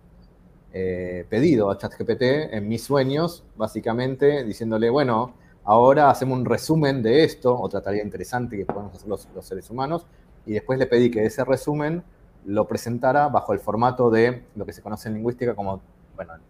[0.72, 7.22] eh, pedido a ChatGPT en mis sueños, básicamente, diciéndole, bueno, Ahora hacemos un resumen de
[7.22, 10.06] esto, otra tarea interesante que podemos hacer los, seres humanos,
[10.44, 12.02] y después le pedí que ese resumen
[12.44, 15.80] lo presentara bajo el formato de lo que se conoce en lingüística como,
[16.16, 16.40] bueno, en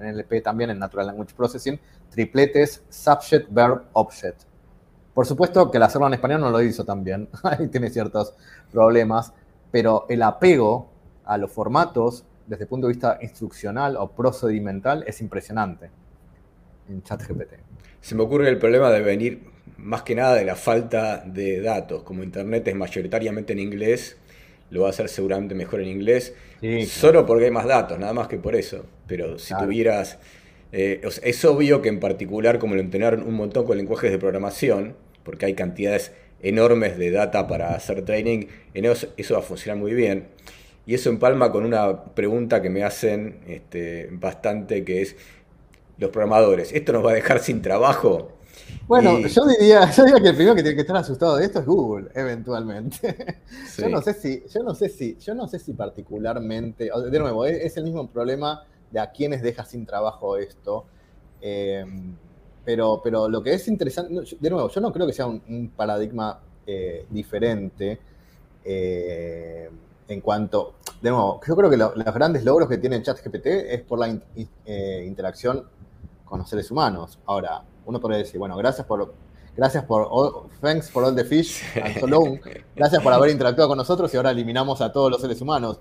[0.00, 1.78] NLP también, en Natural Language Processing,
[2.10, 4.42] tripletes subject, verb, object.
[5.14, 8.34] Por supuesto que el hacerlo en español no lo hizo tan bien, ahí tiene ciertos
[8.70, 9.32] problemas,
[9.70, 10.90] pero el apego
[11.24, 15.90] a los formatos desde el punto de vista instruccional o procedimental es impresionante
[16.88, 17.54] en ChatGPT.
[18.00, 22.02] Se me ocurre el problema de venir más que nada de la falta de datos.
[22.02, 24.16] Como Internet es mayoritariamente en inglés,
[24.72, 26.34] lo va a hacer seguramente mejor en inglés,
[26.88, 28.86] solo porque hay más datos, nada más que por eso.
[29.06, 30.18] Pero si tuvieras...
[30.74, 34.96] Eh, es obvio que en particular, como lo entrenaron un montón con lenguajes de programación,
[35.22, 39.76] porque hay cantidades enormes de data para hacer training, en eso, eso va a funcionar
[39.76, 40.28] muy bien.
[40.86, 45.16] Y eso empalma con una pregunta que me hacen este, bastante, que es,
[45.98, 46.72] los programadores.
[46.72, 48.32] ¿Esto nos va a dejar sin trabajo?
[48.86, 51.60] Bueno, yo, diría, yo diría que el primero que tiene que estar asustado de esto
[51.60, 53.38] es Google, eventualmente.
[53.78, 57.46] Yo no sé si, yo no sé si, yo no sé si particularmente, de nuevo,
[57.46, 60.84] es, el mismo problema de a quienes deja sin trabajo esto.
[61.40, 61.84] Eh,
[62.64, 66.40] pero, pero lo que es interesante, de nuevo, yo no creo que sea un, paradigma
[66.66, 67.98] eh, diferente
[68.64, 69.70] eh,
[70.06, 73.98] en cuanto, de nuevo, yo creo que los grandes logros que tiene ChatGPT es por
[73.98, 75.66] la interacción
[76.24, 77.18] con los seres humanos.
[77.26, 79.12] Ahora, uno podría decir, bueno, gracias por,
[79.56, 82.38] gracias por, thanks for all the fish and so long.
[82.76, 85.80] Gracias por haber interactuado con nosotros y ahora eliminamos a todos los seres humanos.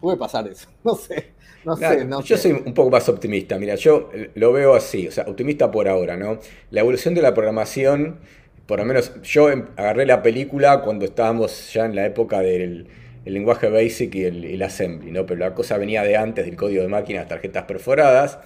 [0.00, 1.34] Puede pasar eso, no sé.
[1.64, 3.58] No sé, no yo soy un poco más optimista.
[3.58, 6.38] Mira, yo lo veo así, o sea, optimista por ahora, ¿no?
[6.70, 8.18] La evolución de la programación,
[8.66, 12.88] por lo menos yo em, agarré la película cuando estábamos ya en la época del
[13.24, 15.24] lenguaje basic y el, el, assembly, ¿no?
[15.24, 18.38] Pero la cosa venía de antes del código de máquinas, tarjetas perforadas.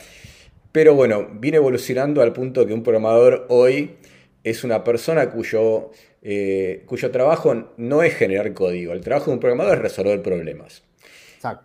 [0.72, 3.96] Pero bueno, viene evolucionando al punto que un programador hoy
[4.44, 5.90] es una persona cuyo,
[6.22, 8.92] eh, cuyo trabajo no es generar código.
[8.92, 10.82] El trabajo de un programador es resolver problemas.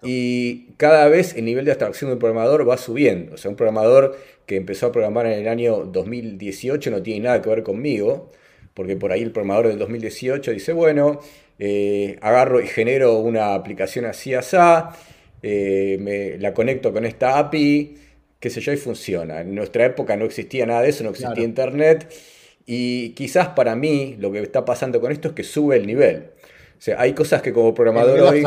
[0.04, 3.34] Y cada vez el nivel de abstracción de un programador va subiendo.
[3.34, 7.42] O sea, un programador que empezó a programar en el año 2018 no tiene nada
[7.42, 8.32] que ver conmigo,
[8.74, 11.20] porque por ahí el programador del 2018 dice, bueno,
[11.60, 14.58] eh, agarro y genero una aplicación así, así,
[15.42, 17.96] eh, me, la conecto con esta API,
[18.44, 19.40] qué sé yo, y funciona.
[19.40, 22.14] En nuestra época no existía nada de eso, no existía internet.
[22.66, 26.32] Y quizás para mí lo que está pasando con esto es que sube el nivel.
[26.78, 28.44] sea, hay cosas que como programador hoy...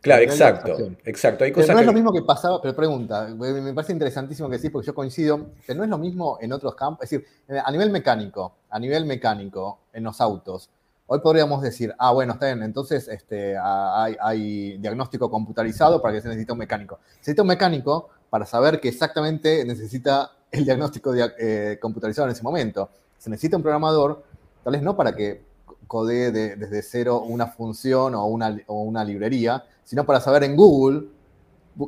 [0.00, 1.44] Claro, exacto, exacto.
[1.44, 4.58] Hay cosas pero no es lo mismo que pasaba, pero pregunta, me parece interesantísimo que
[4.58, 7.26] sí, porque yo coincido, pero no es lo mismo en otros campos, es decir,
[7.62, 10.70] a nivel mecánico, a nivel mecánico, en los autos,
[11.06, 16.28] hoy podríamos decir, ah, bueno, está bien, entonces este, hay, diagnóstico computarizado para que se
[16.28, 16.98] necesite un mecánico.
[17.14, 22.42] Se necesita un mecánico para saber que exactamente necesita el diagnóstico eh, computarizado en ese
[22.42, 22.90] momento.
[23.18, 24.24] Se necesita un programador,
[24.64, 25.44] tal vez no para que
[25.86, 31.08] codee desde cero una función o una, o una, librería, sino para saber en Google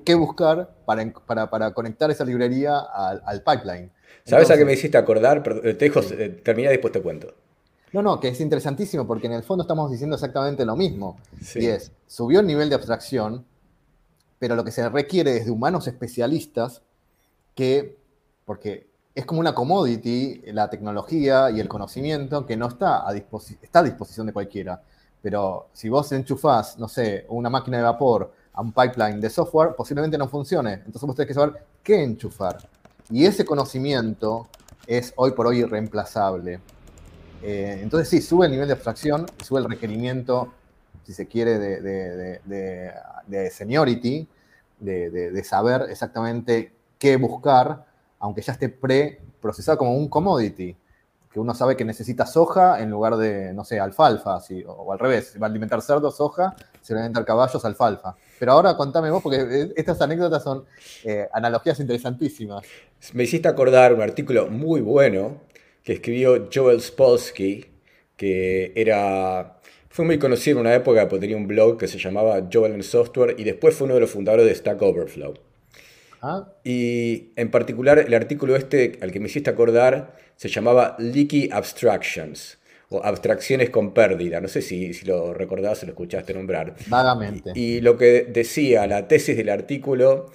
[0.04, 3.90] qué buscar para, para, conectar esa librería al, pipeline.
[4.24, 5.42] ¿Sabes a qué me hiciste acordar?
[5.42, 7.34] Te dejo, eh, termina y después te cuento.
[7.92, 11.16] No, no, que es interesantísimo porque en el fondo estamos diciendo exactamente lo mismo.
[11.54, 13.44] Y es, subió el nivel de abstracción,
[14.38, 16.82] pero lo que se requiere es de humanos especialistas
[17.54, 17.98] que,
[18.44, 23.80] porque es como una commodity, la tecnología y el conocimiento que no está a, está
[23.80, 24.82] a disposición de cualquiera.
[25.20, 29.74] Pero si vos enchufás, no sé, una máquina de vapor a un pipeline de software,
[29.74, 30.74] posiblemente no funcione.
[30.74, 32.58] Entonces vos tenés que saber qué enchufar.
[33.10, 34.46] Y ese conocimiento
[34.86, 36.60] es hoy por hoy irreemplazable.
[37.42, 40.52] Eh, entonces sí, sube el nivel de abstracción, sube el requerimiento,
[41.04, 44.28] si se quiere, de, seniority,
[44.80, 47.86] de, saber exactamente qué buscar
[48.20, 50.76] aunque ya esté pre-procesado como un commodity,
[51.32, 55.36] que uno sabe que necesita soja en lugar de, no sé, alfalfa, o, al revés,
[55.40, 58.16] va a alimentar cerdos, soja, se va a alimentar caballos, alfalfa.
[58.38, 60.64] Pero ahora contame vos, porque estas anécdotas son
[61.04, 62.64] eh, analogías interesantísimas.
[63.12, 65.36] Me hiciste acordar un artículo muy bueno
[65.88, 67.64] que escribió Joel Spolsky,
[68.14, 69.58] que era
[69.88, 72.82] fue muy conocido en una época porque tenía un blog que se llamaba Joel en
[72.82, 75.32] Software y después fue uno de los fundadores de Stack Overflow.
[76.20, 76.52] Ah.
[76.62, 82.58] Y en particular el artículo este al que me hiciste acordar se llamaba Leaky Abstractions
[82.90, 84.42] o abstracciones con pérdida.
[84.42, 86.74] No sé si, si lo recordabas o lo escuchaste nombrar.
[86.88, 87.52] Vagamente.
[87.54, 90.26] Y, lo que decía la tesis del artículo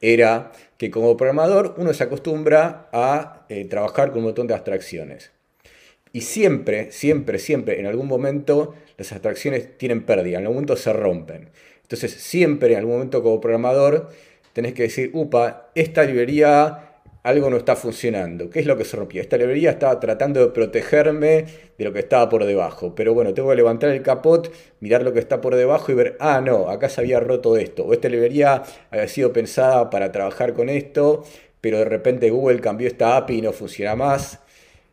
[0.00, 5.32] era que como programador uno se acostumbra a eh, trabajar con un montón de abstracciones.
[6.12, 10.92] Y siempre, siempre, siempre, en algún momento las abstracciones tienen pérdida, en algún momento se
[10.92, 11.50] rompen.
[11.82, 14.08] Entonces siempre, en algún momento como programador,
[14.52, 16.85] tenés que decir, upa, esta librería
[17.26, 18.48] algo no está funcionando.
[18.48, 19.20] ¿Qué es lo que se rompió?
[19.20, 21.44] Esta librería estaba tratando de protegerme
[21.76, 22.94] de lo que estaba por debajo.
[22.94, 24.48] Pero bueno, tengo que levantar el capot,
[24.78, 27.84] mirar lo que está por debajo y ver, ah, no, acá se había roto esto.
[27.84, 28.62] O esta librería
[28.92, 31.24] había sido pensada para trabajar con esto,
[31.60, 34.38] pero de repente Google cambió esta API y no funciona más.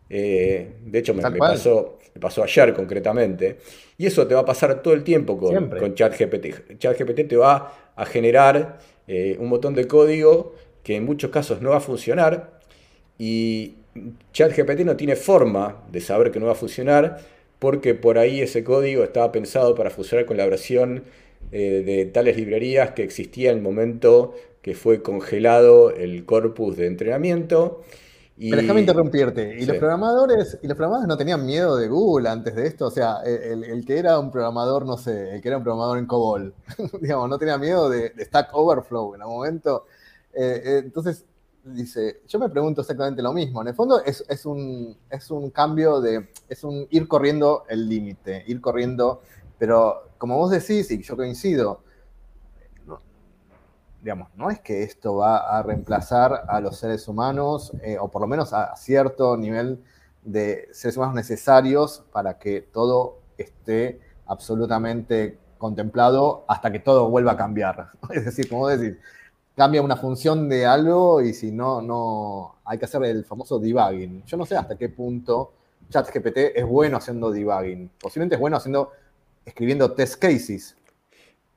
[0.09, 3.57] Eh, de hecho, me, pasó, me pasó ayer concretamente.
[3.95, 6.79] Y eso te va a pasar todo el tiempo con, con ChatGPT.
[6.79, 11.71] ChatGPT te va a generar eh, un botón de código que en muchos casos no
[11.71, 12.59] va a funcionar
[13.17, 13.75] y
[14.33, 17.19] ChatGPT no tiene forma de saber que no va a funcionar
[17.59, 21.03] porque por ahí ese código estaba pensado para funcionar con la versión
[21.51, 26.87] eh, de tales librerías que existía en el momento que fue congelado el corpus de
[26.87, 27.83] entrenamiento
[28.37, 29.57] pero déjame interrumpirte.
[29.59, 32.87] ¿Y los programadores y los programadores no tenían miedo de Google antes de esto?
[32.87, 36.07] O sea, el, que era un programador, no sé, el que era un programador en
[36.07, 36.53] COBOL,
[37.01, 39.85] digamos, no tenía miedo de, Stack Overflow en algún momento.
[40.33, 41.25] Eh, eh, entonces,
[41.63, 43.61] dice, yo me pregunto exactamente lo mismo.
[43.61, 48.43] En el fondo es, un, es un cambio de, es un ir corriendo el límite,
[48.47, 49.21] ir corriendo,
[49.57, 51.81] pero como vos decís, y yo coincido,
[54.01, 58.21] digamos, no es que esto va a reemplazar a los seres humanos, eh, o por
[58.21, 59.81] lo menos a cierto nivel
[60.23, 67.37] de seres humanos necesarios para que todo esté absolutamente contemplado hasta que todo vuelva a
[67.37, 67.91] cambiar.
[68.09, 68.99] Es decir, como decir,
[69.55, 74.23] cambia una función de algo y si no, no hay que hacer el famoso debugging.
[74.25, 75.53] Yo no sé hasta qué punto
[75.89, 77.89] ChatGPT es bueno haciendo debugging.
[77.99, 78.91] Posiblemente es bueno haciendo,
[79.45, 80.75] escribiendo test cases,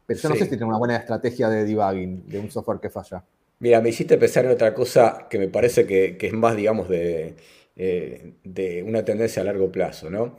[0.05, 2.91] pero yo no sé si tiene una buena estrategia de debugging de un software que
[2.91, 3.25] falla.
[3.59, 7.35] Mira, me hiciste pensar en otra cosa que me parece que, es más, digamos, de,
[7.75, 10.37] eh, de, una tendencia a largo plazo, ¿no?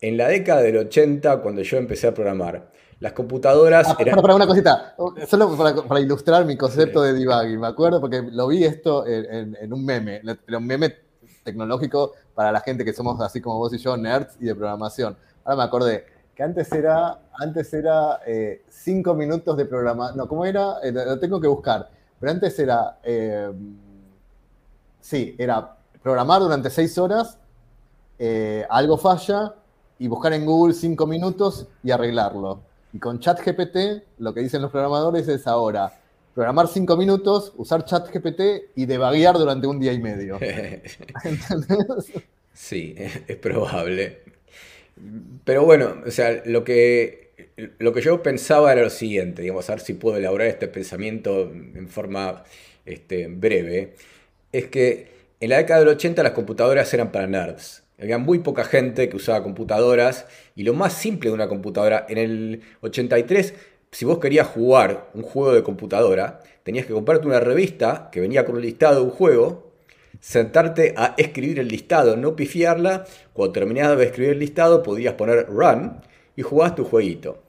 [0.00, 2.70] En la década del 80, cuando yo empecé a programar,
[3.00, 4.20] las computadoras ah, eran...
[4.20, 4.94] Para, una cosita,
[5.28, 9.72] solo para, ilustrar mi concepto de debugging, me acuerdo porque lo vi esto en, en
[9.72, 10.94] un meme, un meme
[11.42, 15.16] tecnológico para la gente que somos así como vos y yo, nerds y de programación.
[15.44, 20.12] Ahora me acordé, que antes era, antes era eh, cinco minutos de programa.
[20.12, 20.78] No, ¿cómo era?
[20.82, 21.88] Eh, lo tengo que buscar.
[22.18, 23.52] Pero antes era, eh,
[25.00, 27.38] sí, era programar durante seis horas,
[28.68, 29.54] algo falla
[29.98, 32.60] y buscar en Google cinco minutos y arreglarlo.
[32.94, 35.92] Y con ChatGPT, lo que dicen los programadores es ahora,
[36.34, 38.40] programar cinco minutos, usar ChatGPT
[38.76, 40.38] y debaguear durante un día y medio.
[42.54, 42.94] Sí,
[43.26, 44.20] es probable.
[45.44, 47.24] Pero bueno, o sea, lo que
[47.78, 51.50] lo que yo pensaba era lo siguiente, digamos, a ver si puedo elaborar este pensamiento
[51.52, 52.44] en forma
[52.86, 53.94] este, breve,
[54.52, 55.08] es que
[55.40, 57.83] en la década del 80 las computadoras eran para nerds.
[57.98, 60.26] Había muy poca gente que usaba computadoras
[60.56, 63.54] y lo más simple de una computadora, en el 83,
[63.92, 68.44] si vos querías jugar un juego de computadora, tenías que comprarte una revista que venía
[68.44, 69.70] con un listado de un juego,
[70.20, 75.46] sentarte a escribir el listado, no pifiarla, cuando terminabas de escribir el listado podías poner
[75.46, 76.00] run
[76.34, 77.44] y jugabas tu jueguito.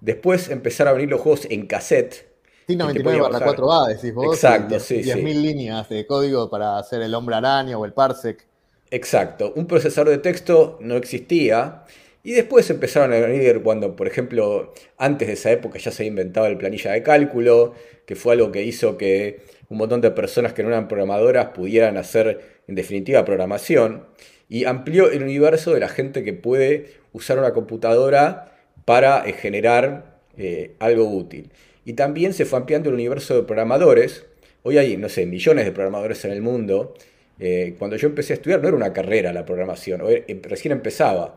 [0.00, 2.26] Después empezaron a venir los juegos en cassette.
[2.66, 4.34] Sí, 99 4A, decís vos.
[4.34, 8.46] Exacto, sí, 10.000 líneas de código para hacer el hombre araña o el parsec.
[8.90, 11.84] Exacto, un procesador de texto no existía.
[12.22, 16.48] Y después empezaron a venir cuando, por ejemplo, antes de esa época ya se inventaba
[16.48, 17.74] el planilla de cálculo,
[18.06, 21.98] que fue algo que hizo que un montón de personas que no eran programadoras pudieran
[21.98, 24.06] hacer, en definitiva, programación.
[24.48, 28.52] Y amplió el universo de la gente que puede usar una computadora
[28.84, 31.50] para eh, generar eh, algo útil.
[31.84, 34.24] Y también se fue ampliando el universo de programadores.
[34.62, 36.94] Hoy hay, no sé, millones de programadores en el mundo.
[37.38, 40.02] Eh, cuando yo empecé a estudiar no era una carrera la programación,
[40.42, 41.36] recién empezaba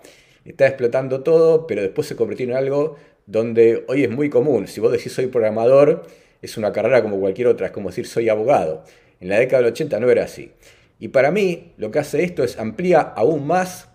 [0.51, 2.95] está explotando todo, pero después se convirtió en algo
[3.25, 4.67] donde hoy es muy común.
[4.67, 6.07] Si vos decís soy programador,
[6.41, 8.83] es una carrera como cualquier otra, es como decir soy abogado.
[9.19, 10.51] En la década del 80 no era así.
[10.99, 13.89] Y para mí lo que hace esto es amplía aún más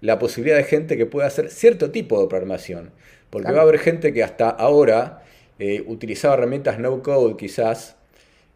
[0.00, 2.90] la posibilidad de gente que pueda hacer cierto tipo de programación.
[3.30, 5.22] Porque va a haber gente que hasta ahora
[5.58, 7.96] eh, utilizaba herramientas no code quizás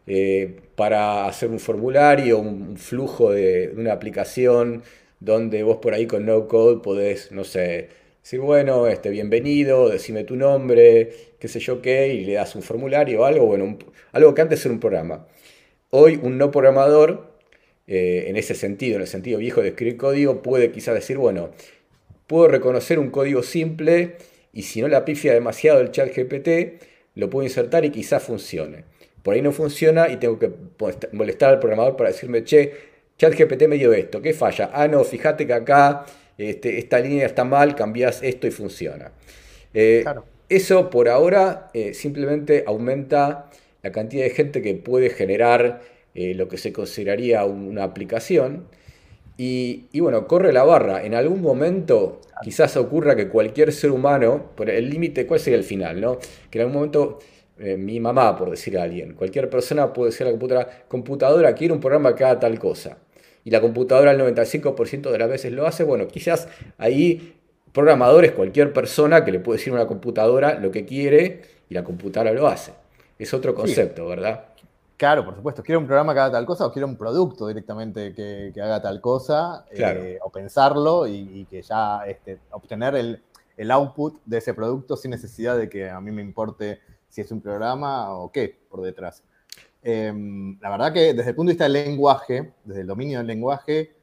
[0.08, 4.82] eh, para hacer un formulario, un, flujo de una aplicación
[5.20, 7.88] donde vos por ahí con no code podés, no sé,
[8.22, 12.62] decir, bueno, este, bienvenido, decime tu nombre, qué sé yo qué, y le das un
[12.62, 13.78] formulario o algo, bueno,
[14.12, 15.26] algo que antes era un programa.
[15.90, 17.28] Hoy un no programador,
[17.86, 21.50] eh, en ese sentido, en el sentido viejo de escribir código, puede quizás decir, bueno,
[22.26, 24.16] puedo reconocer un código simple
[24.52, 26.82] y si no la pifia demasiado el chat GPT,
[27.14, 28.84] lo puedo insertar y quizás funcione.
[29.22, 30.50] Por ahí no funciona y tengo que
[31.12, 32.72] molestar al programador para decirme, che,
[33.18, 34.70] ChatGPT me dio esto, ¿qué falla?
[34.72, 36.06] Ah, no, fíjate que acá
[36.38, 39.10] este, esta línea está mal, cambias esto y funciona.
[39.74, 40.04] Eh,
[40.48, 43.50] eso por ahora eh, simplemente aumenta
[43.82, 45.82] la cantidad de gente que puede generar
[46.14, 48.66] eh, lo que se consideraría una aplicación.
[49.40, 51.04] Y, bueno, corre la barra.
[51.04, 55.64] En algún momento quizás ocurra que cualquier ser humano, por el límite, ¿cuál sería el
[55.64, 56.00] final?
[56.00, 56.18] No?
[56.50, 57.20] Que en algún momento
[57.58, 61.74] mi mamá, por decir a alguien, cualquier persona puede decir a la computadora, computadora, quiere
[61.74, 62.98] un programa que haga tal cosa
[63.48, 67.40] y la computadora el 95% de las veces lo hace, bueno, quizás ahí
[67.72, 71.82] programadores, cualquier persona que le puede decir a una computadora lo que quiere y la
[71.82, 72.74] computadora lo hace.
[73.18, 74.46] Es otro concepto, ¿verdad?
[74.98, 75.62] Claro, por supuesto.
[75.62, 79.00] Quiero un programa que haga tal cosa o quiero un producto directamente que, haga tal
[79.00, 83.22] cosa eh, o pensarlo y, que ya este, obtener el,
[83.56, 87.30] el, output de ese producto sin necesidad de que a mí me importe si es
[87.32, 89.22] un programa o qué por detrás.
[89.82, 93.26] Em, la verdad que desde el punto de vista del lenguaje, desde el dominio del
[93.26, 93.94] lenguaje,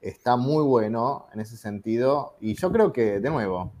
[0.00, 2.36] está muy bueno en ese sentido.
[2.40, 3.72] Y yo creo que, de nuevo,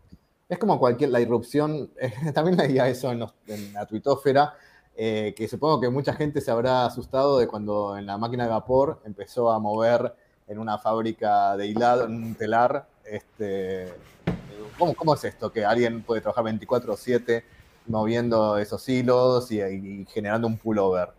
[0.48, 1.90] es como cualquier, la irrupción,
[2.34, 3.20] también leía eso en,
[3.72, 4.54] la tuitósfera,
[4.96, 8.50] eh, que supongo que mucha gente se habrá asustado de cuando en la máquina de
[8.50, 10.14] vapor empezó a mover
[10.46, 13.92] en una fábrica de hilado, en un telar, este,
[14.96, 15.52] ¿cómo, es esto?
[15.52, 17.44] Que alguien puede trabajar 24/7
[17.90, 21.10] moviendo esos hilos y generando un pullover.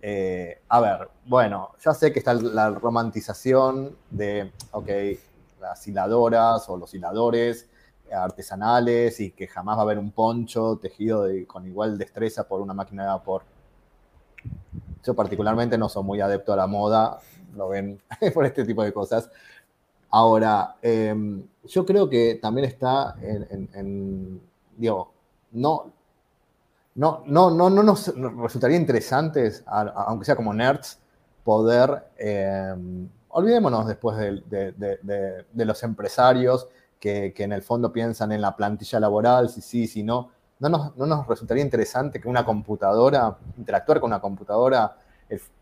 [0.00, 4.88] Eh, a ver, bueno, ya sé que está la romantización de, ok,
[5.60, 7.68] las hiladoras o los hiladores
[8.12, 12.74] artesanales y que jamás va a haber un poncho tejido con igual destreza por una
[12.74, 13.42] máquina de vapor.
[15.04, 17.18] Yo particularmente no soy muy adepto a la moda,
[17.56, 18.00] lo ven
[18.34, 19.30] por este tipo de cosas.
[20.10, 24.40] Ahora, em, yo creo que también está en, en
[24.76, 25.12] digo,
[25.52, 25.92] no,
[26.98, 30.98] no, no, no, no nos resultaría interesante, aunque sea como nerds,
[31.44, 36.66] poder, em, olvidémonos después de, los empresarios
[36.98, 40.30] que, en el fondo piensan en la plantilla laboral, si sí, si no.
[40.58, 44.96] ¿No nos, no nos resultaría interesante que una computadora, interactuar con una computadora,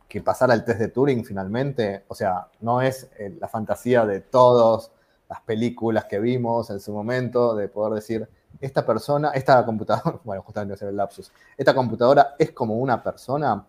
[0.09, 2.05] que pasara el test de Turing finalmente?
[2.09, 4.91] O sea, no es eh, la fantasía de todas
[5.29, 8.27] las películas que vimos en su momento, de poder decir,
[8.61, 13.65] esta persona, esta computadora, bueno, justamente hacer el lapsus, esta computadora es como una persona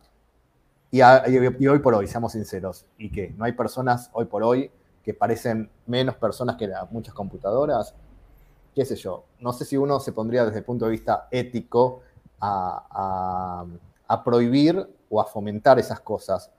[0.90, 4.72] y, hoy por hoy, seamos sinceros, y que no hay personas hoy por hoy
[5.04, 7.94] que parecen menos personas que muchas computadoras,
[8.74, 12.02] qué sé yo, no sé si uno se pondría desde el punto de vista ético
[12.40, 13.66] a,
[14.08, 16.52] a prohibir o a fomentar esas cosas.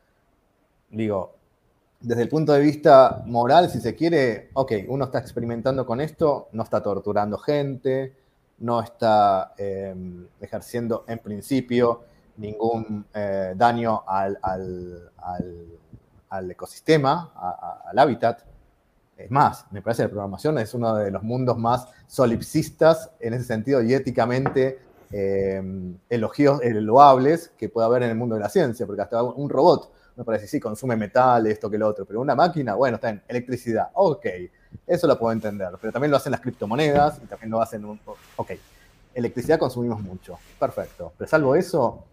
[0.91, 1.38] Digo,
[2.01, 6.49] desde el punto de vista moral, si se quiere, ok, uno está experimentando con esto,
[6.53, 8.15] no está torturando gente,
[8.59, 12.03] no está em, ejerciendo en principio
[12.37, 14.39] ningún eh, daño al,
[16.51, 17.33] ecosistema,
[17.85, 18.43] al hábitat.
[19.17, 23.35] Es más, me parece que la programación es uno de los mundos más solipsistas en
[23.35, 24.79] ese sentido y éticamente
[25.11, 29.51] em, elogios, loables que puede haber en el mundo de la ciencia, porque hasta un
[29.51, 33.11] robot, me parece, sí, consume metal, esto que lo otro, pero una máquina, bueno, está
[33.11, 34.27] en electricidad, ok,
[34.85, 38.01] eso lo puedo entender, pero también lo hacen las criptomonedas y también lo hacen, un,
[38.37, 38.51] ok,
[39.15, 42.05] electricidad consumimos mucho, perfecto, pero salvo eso,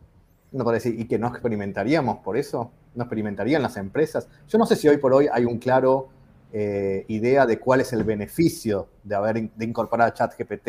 [0.51, 2.71] no parece, ¿y que no experimentaríamos por eso?
[2.93, 4.27] ¿No experimentarían las empresas?
[4.47, 6.09] Yo no sé si hoy por hoy hay un claro
[6.53, 10.67] eh, idea de cuál es el beneficio de haber de incorporar ChatGPT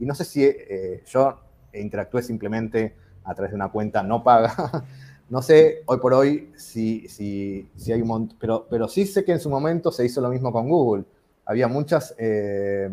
[0.00, 1.38] y no sé si eh, yo
[1.72, 4.54] interactúe simplemente a través de una cuenta no paga.
[5.28, 9.24] no sé hoy por hoy si, si, si hay un montón, pero, pero sí sé
[9.24, 11.04] que en su momento se hizo lo mismo con Google.
[11.44, 12.90] Había muchas eh,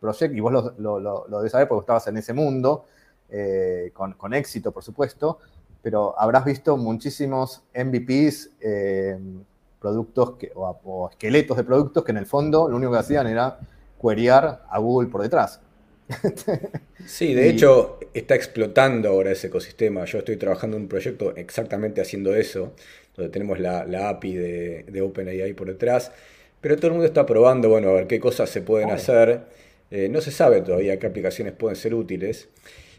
[0.00, 2.84] proyectos, y vos lo, lo, debes saber porque estabas en ese mundo,
[3.94, 5.38] con, con, éxito, por supuesto,
[5.80, 8.50] pero habrás visto muchísimos MVPs
[9.82, 13.58] productos que, o, esqueletos de productos que en el fondo lo único que hacían era
[14.00, 15.60] queryar a Google por detrás.
[17.06, 20.04] Sí, de hecho está explotando ahora ese ecosistema.
[20.04, 22.74] Yo estoy trabajando en un proyecto exactamente haciendo eso,
[23.16, 26.12] donde tenemos la, API de, OpenAI por detrás,
[26.60, 29.40] pero todo el mundo está probando, bueno, a ver qué cosas se pueden hacer.
[29.90, 32.48] Eh, no se sabe todavía qué aplicaciones pueden ser útiles,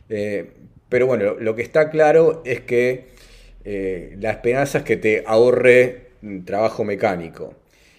[0.10, 0.52] eh,
[0.90, 3.06] pero bueno, lo que está claro es que
[3.66, 6.08] eh, la esperanza es que te ahorre
[6.46, 7.56] trabajo mecánico.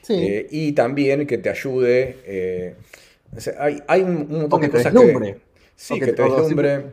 [0.08, 2.76] Eh, y también que te ayude.
[3.58, 5.36] Hay, un, montón de cosas que.
[5.76, 6.84] Sí, que te deslumbre.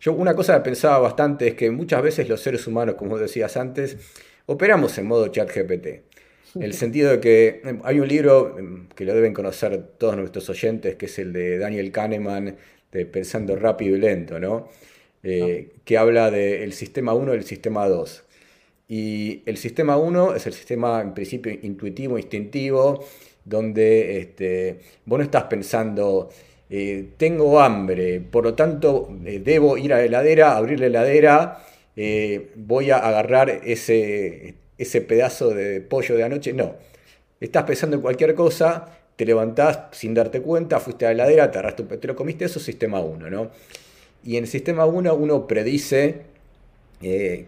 [0.00, 3.56] Yo una cosa que pensaba bastante es que muchas veces los seres humanos, como decías
[3.56, 3.96] antes,
[4.46, 6.02] operamos en modo chat GPT.
[6.60, 10.48] El sentido de que em, hay un libro em, que lo deben conocer todos nuestros
[10.48, 12.56] oyentes, que es el de Daniel Kahneman,
[12.92, 14.68] de Pensando Rápido y Lento, ¿no?
[15.24, 15.80] Eh, ah.
[15.84, 18.24] que habla del sistema 1 y el sistema 2.
[18.88, 23.04] Y el sistema 1 es el sistema en principio intuitivo, instintivo,
[23.44, 26.30] donde este, vos no estás pensando,
[26.70, 31.64] eh, tengo hambre, por lo tanto eh, debo ir a la heladera, abrir la heladera,
[31.96, 36.52] eh, voy a agarrar ese, ese pedazo de pollo de anoche.
[36.52, 36.74] No,
[37.40, 41.58] estás pensando en cualquier cosa, te levantás sin darte cuenta, fuiste a la heladera, te
[41.58, 43.50] agarraste un te lo comiste, eso es sistema 1, ¿no?
[44.24, 46.22] Y en el sistema 1 uno predice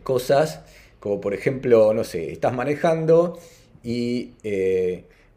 [0.03, 0.61] cosas
[1.07, 3.39] como por ejemplo, no sé, estás manejando
[3.85, 4.33] y,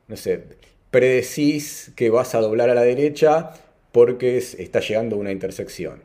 [0.10, 0.43] no sé,
[0.91, 3.51] predecís que vas a doblar a la derecha
[3.91, 6.01] porque está llegando a una intersección.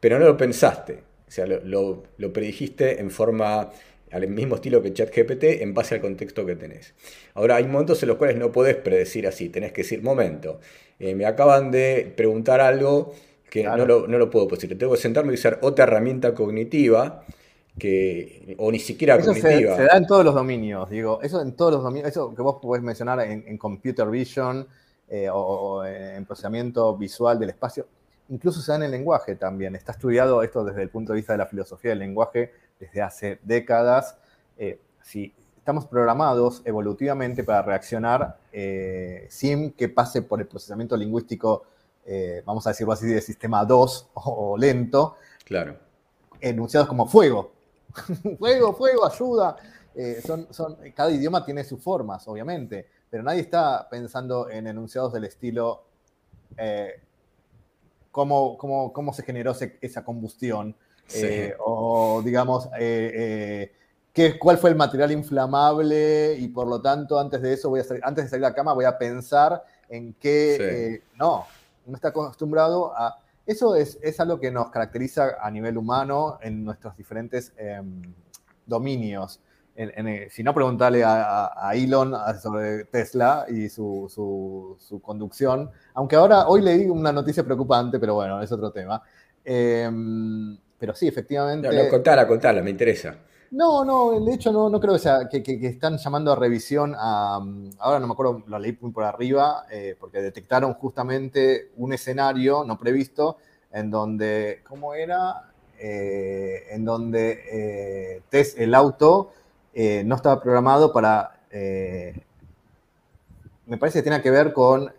[0.00, 3.70] Pero no lo pensaste, o sea, lo, predijiste en forma
[4.12, 6.94] al mismo estilo que ChatGPT en base al contexto que tenés.
[7.34, 10.60] Ahora, hay momentos en los cuales no podés predecir así, tenés que decir, momento,
[11.00, 13.14] eh, me acaban de preguntar algo
[13.50, 17.24] que no, lo, no, lo, puedo decir, tengo que sentarme y usar otra herramienta cognitiva
[17.78, 21.72] que, o ni siquiera eso Se, da en todos los dominios, digo, eso en todos
[21.72, 24.66] los dominios, eso que vos podés mencionar en, computer vision
[25.08, 27.86] eh, o, en procesamiento visual del espacio,
[28.28, 29.74] incluso se da en el lenguaje también.
[29.74, 33.38] Está estudiado esto desde el punto de vista de la filosofía del lenguaje desde hace
[33.42, 34.16] décadas.
[34.56, 41.64] Eh, si estamos programados evolutivamente para reaccionar eh, sin que pase por el procesamiento lingüístico,
[42.44, 45.16] vamos a decirlo así, de sistema 2 o lento.
[45.42, 45.76] Claro.
[46.38, 47.53] Enunciados como fuego,
[48.38, 49.56] fuego, fuego, ayuda.
[49.94, 55.12] Eh, son, son, cada idioma tiene sus formas, obviamente, pero nadie está pensando en enunciados
[55.12, 55.84] del estilo
[56.56, 57.00] eh,
[58.10, 60.74] cómo, cómo, se generó esa combustión,
[61.14, 67.52] eh, o digamos, qué, cuál fue el material inflamable y por lo tanto antes de
[67.52, 71.02] eso, voy a antes de salir a la cama, voy a pensar en qué...
[71.16, 71.46] no,
[71.86, 76.96] no está acostumbrado a eso es, algo que nos caracteriza a nivel humano en nuestros
[76.96, 78.02] diferentes em,
[78.66, 79.40] dominios.
[80.30, 85.70] si no, preguntarle a, Elon sobre Tesla y su, conducción.
[85.94, 89.02] Aunque ahora, hoy le digo una noticia preocupante, pero bueno, es otro tema.
[89.44, 91.68] Em, pero sí, efectivamente.
[91.68, 93.14] No, no, contala, contala, me interesa.
[93.54, 97.36] No, no, de hecho no, no creo que sea, que, están llamando a revisión a,
[97.78, 102.76] ahora no me acuerdo, lo leí por arriba, eh, porque detectaron justamente un escenario no
[102.80, 103.36] previsto
[103.70, 105.52] en donde, ¿cómo era?
[105.78, 109.32] Eh, en donde eh, el auto
[109.76, 111.38] no estaba programado para,
[113.66, 114.92] me parece que tiene que ver con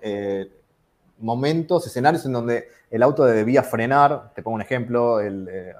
[1.19, 5.75] momentos, escenarios en donde el auto debía frenar, te pongo un ejemplo, el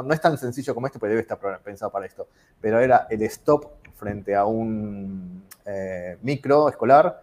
[0.00, 2.28] no, es tan sencillo como esto, pero debe estar pensado para esto,
[2.60, 7.20] pero era el stop frente a un eh, micro escolar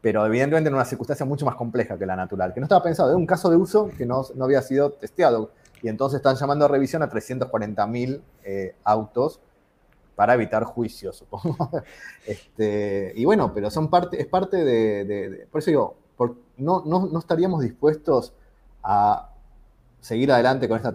[0.00, 3.10] pero evidentemente en una circunstancia mucho más compleja que la natural, que no estaba pensado,
[3.10, 5.50] era un caso de uso que no, no había sido testeado,
[5.82, 9.40] y entonces están llamando a revisión a 340.000 eh, autos
[10.14, 11.70] para evitar juicios, supongo.
[12.26, 15.96] este, y bueno, pero son parte, es parte de, por eso digo,
[16.58, 18.34] no, no, estaríamos dispuestos
[18.82, 19.29] a
[20.00, 20.92] seguir adelante con, esta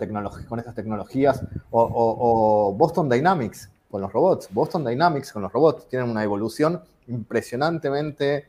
[0.47, 4.49] con estas tecnologías, o, Boston Dynamics con los robots.
[4.51, 8.45] Boston Dynamics con los robots tienen una evolución impresionantemente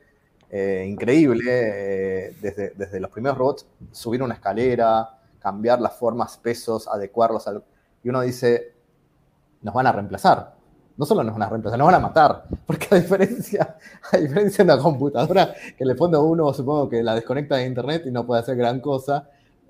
[0.51, 6.89] eh, increíble, eh, desde, desde, los primeros robots, subir una escalera, cambiar las formas, pesos,
[6.89, 7.63] adecuarlos al...
[8.03, 8.73] Y uno dice,
[9.63, 10.57] nos van a reemplazar
[10.97, 12.45] no solo nos van a reemplazar, nos van a matar.
[12.67, 13.77] Porque a diferencia,
[14.13, 18.05] a diferencia de una computadora, que le pone uno supongo que la desconecta de internet
[18.07, 19.29] y no puede hacer gran cosa,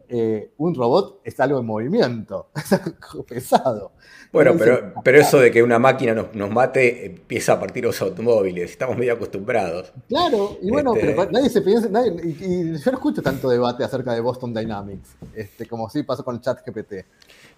[0.09, 3.92] eh, un robot es algo en movimiento, es algo pesado.
[4.32, 7.88] Bueno, pero, pero eso de que una máquina nos, nos, mate empieza a partir de
[7.88, 9.92] los automóviles, estamos medio acostumbrados.
[10.09, 14.12] Claro, y bueno, pero este, nadie se piensa, y, yo no escucho tanto debate acerca
[14.12, 17.04] de Boston Dynamics, este, como sí pasó con el chat GPT.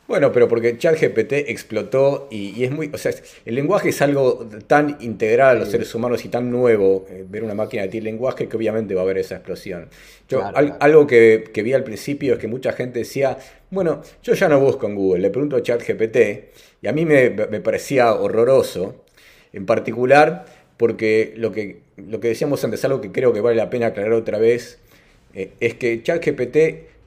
[0.09, 2.91] Bueno, pero porque ChatGPT explotó y, es muy.
[2.95, 3.13] O sea,
[3.45, 7.45] el lenguaje es algo tan integral a los seres humanos y tan nuevo, eh, ver
[7.45, 9.91] una máquina de lenguaje, que obviamente va a haber esa explosión.
[10.27, 10.43] Yo,
[10.81, 13.37] Algo que, vi al principio es que mucha gente decía:
[13.71, 16.17] Bueno, yo ya no busco en Google, le pregunto a ChatGPT,
[16.81, 17.31] y a mí me,
[17.61, 19.05] parecía horroroso,
[19.53, 20.47] en particular
[20.79, 24.15] porque lo que, lo que decíamos antes, algo que creo que vale la pena aclarar
[24.15, 24.79] otra vez,
[25.35, 26.57] eh, es que ChatGPT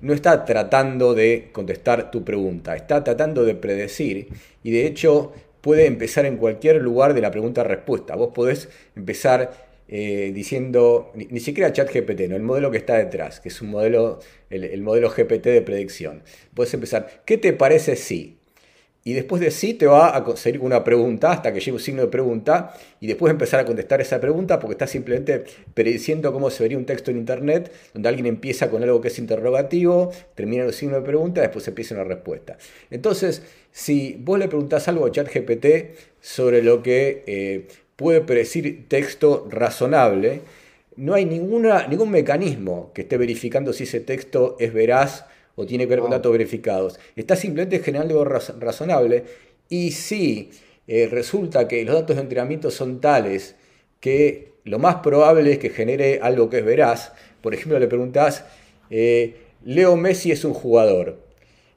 [0.01, 4.29] no está tratando de contestar tu pregunta, está tratando de predecir
[4.63, 8.15] y de hecho puede empezar en cualquier lugar de la pregunta-respuesta.
[8.15, 9.51] Vos podés empezar
[9.87, 12.35] eh, diciendo, ni, siquiera chat GPT, ¿no?
[12.35, 16.23] el modelo que está detrás, que es un modelo, el, el modelo GPT de predicción.
[16.53, 18.40] Puedes empezar, ¿qué te parece si?
[19.03, 22.03] Y después de sí te va a conseguir una pregunta hasta que llegue un signo
[22.03, 25.43] de pregunta y después empezar a contestar esa pregunta porque está simplemente
[25.73, 29.17] prediciendo cómo se vería un texto en internet donde alguien empieza con algo que es
[29.17, 32.57] interrogativo, termina el signo de pregunta, después empieza una respuesta.
[32.91, 33.41] Entonces,
[33.71, 35.65] si vos le preguntás algo a ChatGPT
[36.19, 40.41] sobre lo que eh, puede predecir texto razonable,
[40.95, 45.25] no hay ninguna, ningún mecanismo que esté verificando si ese texto es veraz
[45.55, 46.99] o tiene que ver con datos verificados.
[47.15, 49.23] Está simplemente generando algo razonable.
[49.69, 50.49] Y si
[50.87, 53.55] eh, resulta que los datos de entrenamiento son tales
[53.99, 58.45] que lo más probable es que genere algo que es veraz, por ejemplo, le preguntas,
[58.89, 61.19] eh, Leo Messi es un jugador.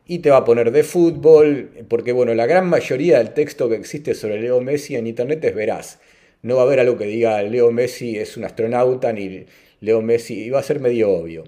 [0.07, 3.77] Y te va a poner de fútbol, porque bueno, la gran mayoría del texto que
[3.77, 5.99] existe sobre Leo Messi en internet es veraz.
[6.43, 9.47] No va a haber algo que diga Leo Messi es un astronauta, ni
[9.81, 11.45] Leo Messi, y va a ser medio obvio.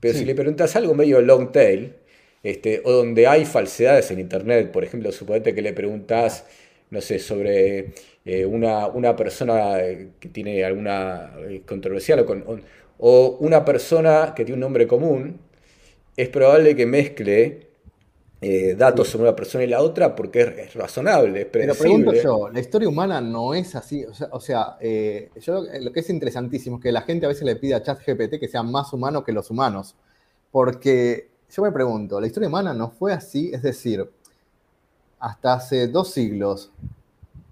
[0.00, 1.94] Pero si le preguntas algo medio long tail,
[2.42, 6.44] este, o donde hay falsedades en Internet, por ejemplo, suponete que le preguntas,
[6.90, 7.92] no sé, sobre
[8.24, 9.78] eh, una, una, persona
[10.20, 12.58] que tiene alguna eh, controversial o,
[12.98, 15.40] o, una persona que tiene un nombre común,
[16.16, 17.67] es probable que mezcle
[18.40, 22.48] eh, datos sobre una persona y la otra porque es, razonable, es Pero pregunto yo,
[22.48, 24.04] la historia humana no es así.
[24.30, 27.56] O sea, eh, yo lo que es interesantísimo es que la gente a veces le
[27.56, 29.96] pide a ChatGPT que sea más humano que los humanos.
[30.52, 33.50] Porque yo me pregunto, la historia humana no fue así.
[33.52, 34.08] Es decir,
[35.18, 36.70] hasta hace dos siglos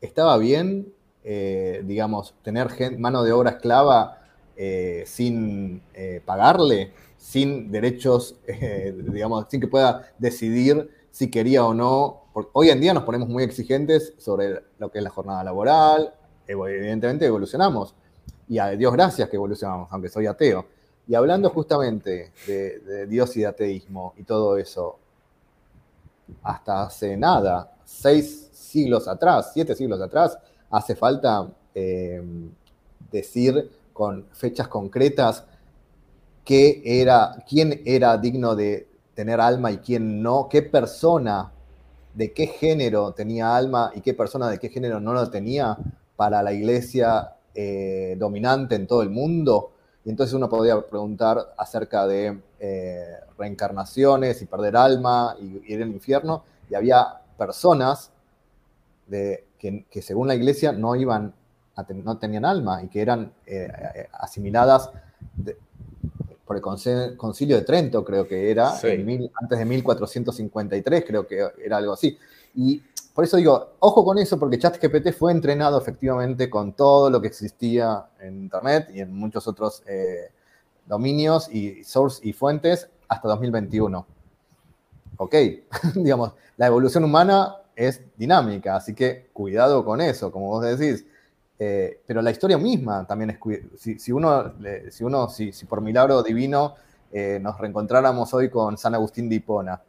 [0.01, 0.93] estaba bien,
[1.25, 4.23] eh, digamos, tener mano de obra esclava
[5.05, 5.83] sin
[6.25, 6.93] pagarle
[7.27, 12.23] sin derechos, eh, digamos, sin que pueda decidir si quería o no.
[12.53, 16.15] Hoy en día nos ponemos muy exigentes sobre lo que es la jornada laboral,
[16.47, 17.95] evidentemente evolucionamos.
[18.49, 20.67] Y a Dios gracias que evolucionamos, aunque soy ateo.
[21.09, 24.99] Y hablando justamente de, Dios y de ateísmo y todo eso,
[26.45, 30.39] hasta hace nada, seis siglos atrás, siete siglos atrás,
[30.71, 32.23] hace falta eh,
[33.11, 35.45] decir con fechas concretas
[36.49, 41.53] era, quién era digno de tener alma y quién no, qué persona
[42.15, 45.77] de qué género tenía alma y qué persona de qué género no lo tenía
[46.17, 49.73] para la iglesia eh, dominante en todo el mundo.
[50.05, 55.91] Y entonces uno podría preguntar acerca de eh, reencarnaciones y perder alma y, ir al
[55.91, 56.45] infierno.
[56.71, 58.13] Y había personas
[59.07, 61.35] de, que, según la iglesia no iban
[62.05, 64.91] no tenían alma y que eran eh, asimiladas
[66.47, 71.93] por el concilio de Trento, creo que era, antes de 1453, creo que era algo
[71.93, 72.17] así.
[72.55, 72.81] Y
[73.13, 77.27] por eso digo, ojo con eso, porque ChatGPT fue entrenado efectivamente con todo lo que
[77.27, 80.31] existía en Internet y en muchos otros eh,
[80.87, 84.07] dominios y source y fuentes hasta 2021.
[85.17, 85.35] Ok,
[85.97, 91.05] digamos, la evolución humana es dinámica, así que cuidado con eso, como vos decís.
[91.59, 93.39] Eh, pero la historia misma también es
[93.79, 94.53] si, si uno,
[94.91, 96.75] si, uno si, por milagro divino
[97.11, 99.81] eh, nos reencontráramos hoy con San Agustín de Hipona,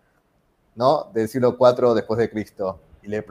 [0.76, 1.10] ¿no?
[1.14, 3.26] Del siglo IV después de Cristo, y le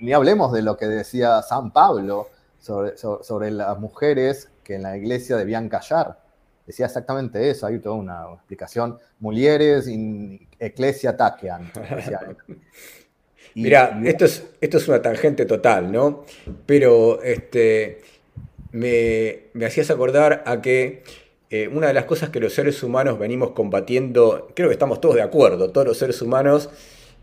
[0.00, 4.96] ni hablemos de lo que decía San Pablo sobre, sobre, las mujeres que en la
[4.96, 6.20] iglesia debían callar.
[6.66, 8.98] Decía exactamente eso, hay toda una explicación.
[9.20, 11.16] Mulieres in ecclesia
[13.54, 16.24] Mira, esto es, esto es una tangente total, ¿no?
[16.66, 18.00] Pero este,
[18.72, 21.02] me, hacías acordar a que
[21.50, 25.16] eh, una de las cosas que los seres humanos venimos combatiendo, creo que estamos todos
[25.16, 26.70] de acuerdo, todos los seres humanos,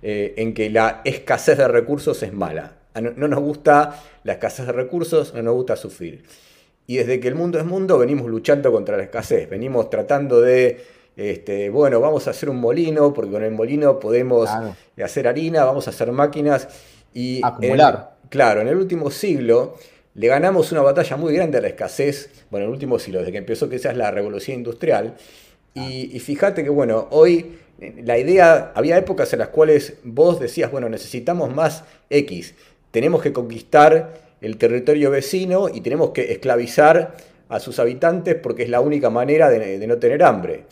[0.01, 2.77] eh, en que la escasez de recursos es mala.
[2.95, 6.23] No, no, nos gusta la escasez de recursos, no nos gusta sufrir.
[6.87, 10.94] Y desde que el mundo es mundo venimos luchando contra la escasez, venimos tratando de
[11.15, 14.49] este, bueno, vamos a hacer un molino, porque con el molino podemos
[15.01, 16.67] hacer harina, vamos a hacer máquinas
[17.13, 17.41] y...
[17.43, 18.17] Acumular.
[18.29, 19.77] claro, en el último siglo
[20.13, 23.31] le ganamos una batalla muy grande a la escasez, bueno, en el último siglo, desde
[23.31, 25.15] que empezó quizás la revolución industrial.
[25.73, 27.57] Y, y fíjate que, bueno, hoy
[28.03, 32.55] la idea, había épocas en las cuales vos decías, bueno, necesitamos más X,
[32.91, 37.15] tenemos que conquistar el territorio vecino y tenemos que esclavizar
[37.49, 40.63] a sus habitantes porque es la única manera de no tener hambre.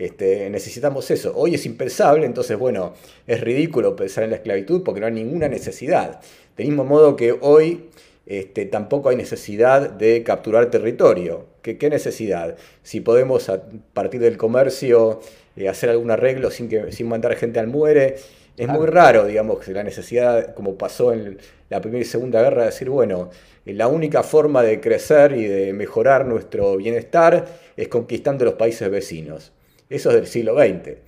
[0.00, 1.34] Este, necesitamos eso.
[1.36, 2.94] Hoy es impensable, entonces, bueno,
[3.26, 6.22] es ridículo pensar en la esclavitud porque no hay ninguna necesidad.
[6.56, 7.90] Del mismo modo que hoy
[8.24, 11.44] este, tampoco hay necesidad de capturar territorio.
[11.60, 12.56] ¿Qué, necesidad?
[12.82, 15.20] Si podemos a partir del comercio
[15.54, 18.16] eh, hacer algún arreglo sin, que, sin mandar gente al muere,
[18.56, 21.36] es muy raro, digamos, la necesidad, como pasó en
[21.68, 23.28] la Primera y Segunda Guerra, de decir, bueno,
[23.66, 27.44] eh, la única forma de crecer y de mejorar nuestro bienestar
[27.76, 29.52] es conquistando los países vecinos.
[29.90, 30.98] Eso es del siglo XX.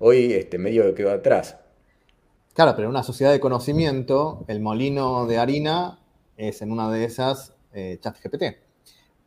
[0.00, 1.56] Hoy este, medio quedó atrás.
[2.54, 6.00] Claro, pero en una sociedad de conocimiento, el molino de harina
[6.36, 8.58] es en una de esas eh, chat GPT.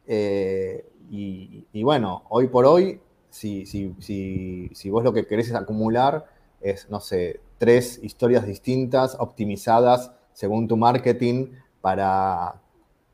[0.06, 3.00] Eh, y, bueno, hoy por hoy,
[3.30, 6.26] si, si, vos lo que querés es acumular,
[6.60, 12.62] es, no sé, tres historias distintas, optimizadas según tu marketing para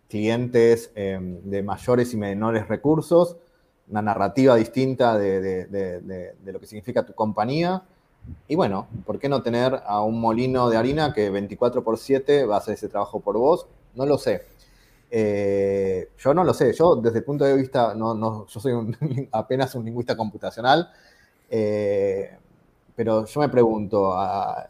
[0.10, 3.38] clientes em, de mayores y menores recursos,
[3.92, 7.84] una narrativa distinta de, lo que significa tu compañía.
[8.48, 12.46] Y bueno, ¿por qué no tener a un molino de harina que 24 por 7
[12.46, 13.68] va a hacer ese trabajo por vos?
[13.96, 14.44] No lo sé.
[15.10, 16.72] Eh, yo no lo sé.
[16.74, 18.74] Yo, desde el punto de vista, no, yo soy
[19.32, 20.90] apenas un lingüista computacional,
[21.50, 22.38] eh,
[22.96, 24.16] pero yo me pregunto,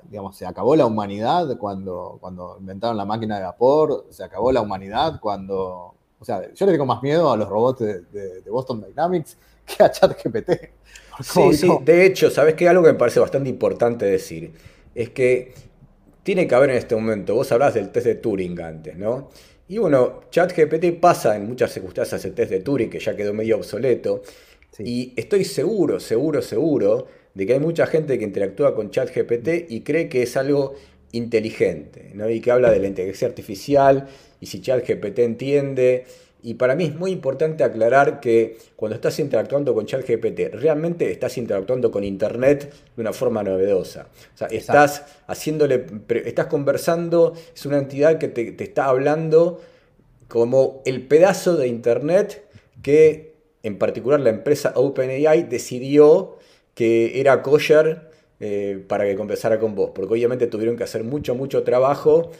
[0.10, 4.06] digamos, ¿se acabó la humanidad cuando, cuando inventaron la máquina de vapor?
[4.10, 7.80] ¿Se acabó la humanidad cuando o sea, yo le tengo más miedo a los robots
[7.80, 10.52] de, Boston Dynamics que a ChatGPT.
[11.20, 12.70] Sí, sí, de hecho, ¿sabes qué?
[12.70, 14.54] Algo que me parece bastante importante decir
[14.94, 15.54] es que
[16.22, 19.30] tiene que haber en este momento, vos hablabas del test de Turing antes, ¿no?
[19.68, 23.56] Y bueno, ChatGPT pasa en muchas circunstancias el test de Turing, que ya quedó medio
[23.56, 24.22] obsoleto.
[24.78, 29.82] Y estoy seguro, seguro, seguro de que hay mucha gente que interactúa con ChatGPT y
[29.82, 30.76] cree que es algo
[31.12, 32.30] inteligente, ¿no?
[32.30, 34.08] Y que habla de la inteligencia artificial
[34.40, 36.06] y si ChatGPT entiende.
[36.44, 41.38] Y para mí es muy importante aclarar que cuando estás interactuando con ChatGPT, realmente estás
[41.38, 44.08] interactuando con Internet de una forma novedosa.
[44.34, 45.86] O sea, estás haciéndole,
[46.26, 49.62] estás conversando, es una entidad que te, está hablando
[50.28, 52.44] como el pedazo de Internet
[52.82, 56.40] que en particular la empresa OpenAI decidió
[56.74, 58.11] que era kosher
[58.44, 62.32] eh, para que conversara con vos, porque obviamente tuvieron que hacer mucho, mucho trabajo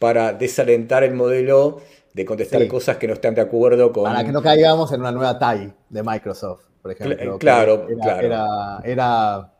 [0.00, 1.80] para desalentar el modelo
[2.12, 4.02] de contestar cosas que no están de acuerdo con...
[4.02, 7.38] Para que no caigamos en una nueva TAI de Microsoft, por ejemplo.
[7.38, 8.84] Claro, era, claro.
[8.84, 9.52] Era,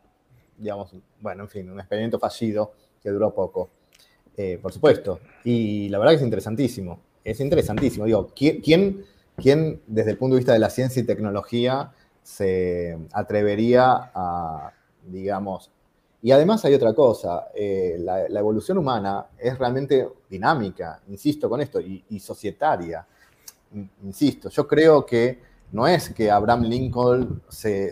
[0.57, 3.69] digamos, bueno, en fin, un experimento fallido que duró poco,
[4.35, 5.21] eh, por supuesto.
[5.45, 8.03] Y la verdad que es interesantísimo, es interesantísimo.
[8.03, 8.61] Digo, ¿quién,
[9.37, 14.73] ¿quién desde el punto de vista de la ciencia y tecnología se atrevería a,
[15.05, 15.71] digamos,
[16.25, 21.79] y además hay otra cosa, eh, la, evolución humana es realmente dinámica, insisto con esto,
[21.79, 23.05] y, societaria.
[24.03, 25.39] Insisto, yo creo que
[25.71, 27.91] no es que Abraham Lincoln se,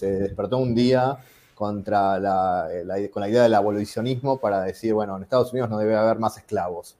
[0.00, 1.18] despertó un día
[1.54, 2.66] contra la,
[3.12, 6.38] con la idea del abolicionismo para decir, bueno, en Estados Unidos no debe haber más
[6.38, 6.96] esclavos.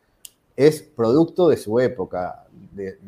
[0.56, 2.98] Es producto de su época, de,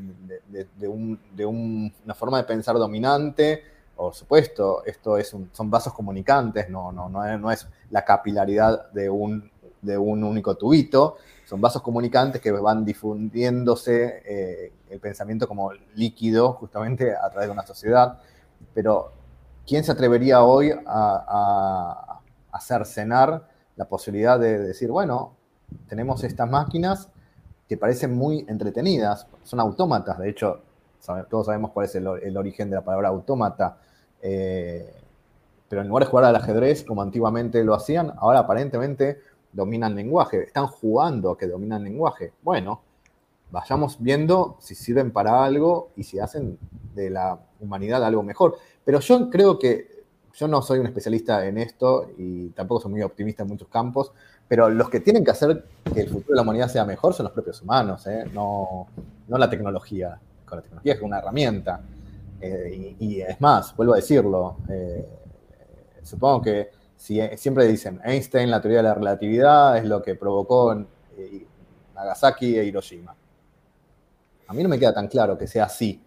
[1.46, 3.62] una forma de pensar dominante,
[3.98, 9.50] por supuesto, esto es son vasos comunicantes, no, no, no, es, la capilaridad de un,
[9.82, 16.52] de un único tubito, son vasos comunicantes que van difundiéndose eh, el pensamiento como líquido
[16.52, 18.20] justamente a través de una sociedad.
[18.72, 19.10] Pero,
[19.66, 22.20] ¿quién se atrevería hoy a,
[22.52, 25.34] a, cercenar la posibilidad de decir, bueno,
[25.88, 27.08] tenemos estas máquinas
[27.68, 30.62] que parecen muy entretenidas, son autómatas, de hecho,
[31.28, 33.78] todos sabemos cuál es el, origen de la palabra autómata,
[34.22, 34.94] eh,
[35.68, 39.20] pero en lugar de jugar al ajedrez como antiguamente lo hacían, ahora aparentemente
[39.52, 42.32] dominan lenguaje, están jugando que dominan lenguaje.
[42.42, 42.80] Bueno,
[43.50, 46.58] vayamos viendo si sirven para algo y si hacen
[46.94, 48.56] de la humanidad algo mejor.
[48.84, 50.04] Pero yo creo que,
[50.34, 54.12] yo no soy un especialista en esto y tampoco soy muy optimista en muchos campos,
[54.46, 57.24] pero los que tienen que hacer que el futuro de la humanidad sea mejor son
[57.24, 58.24] los propios humanos, ¿eh?
[58.32, 58.86] no,
[59.26, 60.18] no la tecnología.
[60.44, 61.82] Con la tecnología es una herramienta.
[62.40, 65.06] Eh, y, es más, vuelvo a decirlo, eh,
[66.02, 70.74] supongo que si, siempre dicen Einstein, la teoría de la relatividad es lo que provocó
[71.94, 73.14] Nagasaki e Hiroshima.
[74.46, 76.02] A mí no me queda tan claro que sea así.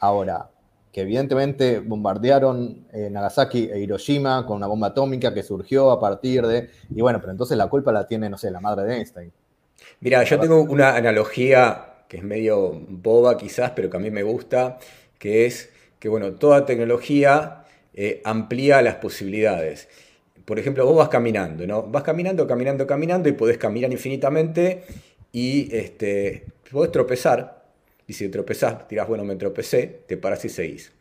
[0.00, 0.50] Ahora,
[0.92, 6.46] que evidentemente bombardearon eh, Nagasaki e Hiroshima con una bomba atómica que surgió a partir
[6.46, 6.70] de...
[6.90, 9.32] Y bueno, pero entonces la culpa la tiene, no sé, la madre de Einstein.
[10.00, 14.22] Mira, yo tengo una analogía que es medio boba quizás, pero que a mí me
[14.22, 14.78] gusta,
[15.18, 17.64] que es que, bueno, toda tecnología
[17.94, 19.88] eh, amplía las posibilidades.
[20.44, 21.82] Por ejemplo, vos vas caminando, ¿no?
[21.82, 24.84] Vas caminando, caminando, caminando y podés caminar infinitamente
[25.32, 27.64] y este, podés tropezar.
[28.06, 30.92] Y si tropezás, dirás, bueno, me tropecé, te paras y seguís.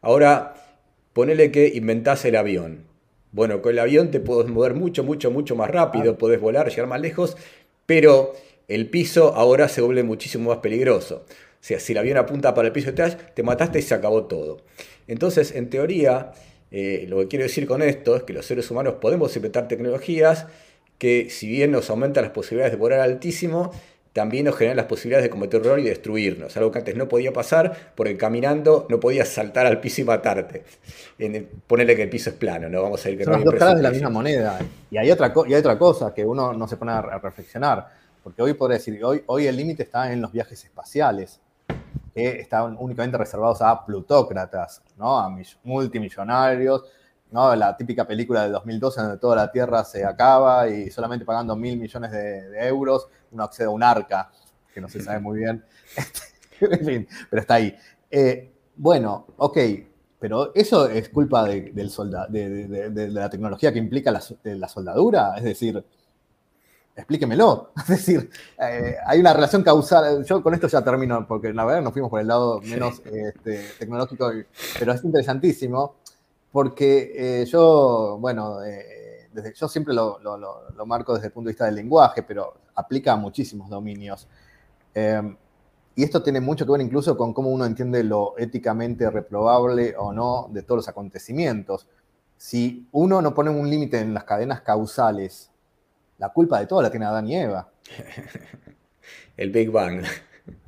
[0.00, 0.54] Ahora,
[1.12, 2.84] ponele que inventás el avión.
[3.32, 6.86] Bueno, con el avión te puedes mover mucho, mucho, mucho más rápido, podés volar, llegar
[6.86, 7.36] más lejos,
[7.84, 8.32] pero
[8.68, 11.26] el piso ahora se vuelve muchísimo más peligroso.
[11.60, 14.24] O sea, si el avión apunta para el piso detrás, te mataste y se acabó
[14.24, 14.58] todo.
[15.08, 16.32] Entonces, en teoría,
[16.70, 20.46] eh, lo que quiero decir con esto es que los seres humanos podemos inventar tecnologías
[20.98, 23.72] que, si bien nos aumentan las posibilidades de volar altísimo,
[24.16, 26.56] también nos generan las posibilidades de cometer error y destruirnos.
[26.56, 30.64] Algo que antes no podía pasar porque caminando no podías saltar al piso y matarte.
[31.18, 32.82] En, ponerle que el piso es plano, ¿no?
[32.82, 34.58] Vamos a ir que Son las dos caras de la misma moneda.
[34.90, 37.88] Y hay, otra, y hay otra cosa que uno no se pone a reflexionar.
[38.24, 41.38] Porque hoy podría decir, hoy, hoy el límite está en los viajes espaciales,
[42.14, 45.18] que están únicamente reservados a plutócratas, ¿no?
[45.18, 45.34] a
[45.64, 46.84] multimillonarios,
[47.30, 47.54] ¿no?
[47.54, 51.78] la típica película de 2012 donde toda la Tierra se acaba y solamente pagando mil
[51.78, 54.30] millones de, euros uno accede a un arca,
[54.72, 55.64] que no se sabe muy bien.
[56.60, 57.76] en fin, pero está ahí.
[58.10, 59.58] Eh, bueno, ok,
[60.18, 61.72] pero eso es culpa de,
[63.10, 65.84] la tecnología que implica la soldadura, es decir,
[66.96, 67.72] explíquemelo.
[67.76, 70.24] Es decir, eh, hay una relación causal.
[70.24, 73.64] Yo con esto ya termino, porque la verdad nos fuimos por el lado menos este,
[73.78, 74.32] tecnológico,
[74.78, 75.96] pero es interesantísimo,
[76.50, 80.18] porque eh, yo, bueno, eh, desde, yo siempre lo,
[80.86, 84.26] marco desde el punto de vista del lenguaje, pero aplica a muchísimos dominios.
[85.94, 90.12] y esto tiene mucho que ver incluso con cómo uno entiende lo éticamente reprobable o
[90.12, 91.86] no de todos los acontecimientos.
[92.38, 95.50] Si uno no pone un límite en las cadenas causales
[96.18, 97.68] la culpa de todo la tiene Adán y Eva.
[99.36, 100.02] el Big Bang.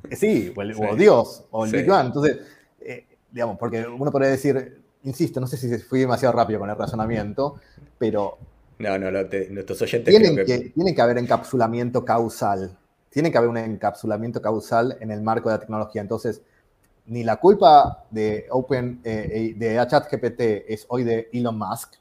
[0.09, 2.07] Eh, sí, o, Dios, o el Big Bang.
[2.07, 2.39] Entonces,
[2.81, 6.75] eh, digamos, porque uno podría decir, insisto, no sé si fui demasiado rápido con el
[6.75, 7.59] razonamiento,
[7.97, 8.37] pero...
[8.79, 10.15] No, no, nuestros oyentes...
[10.15, 10.71] Tienen que...
[10.73, 12.77] tiene que haber encapsulamiento causal.
[13.09, 16.01] Tiene que haber un encapsulamiento causal en el marco de la tecnología.
[16.01, 16.41] Entonces,
[17.07, 21.95] ni la culpa de Open, eh, de ChatGPT es hoy de Elon Musk,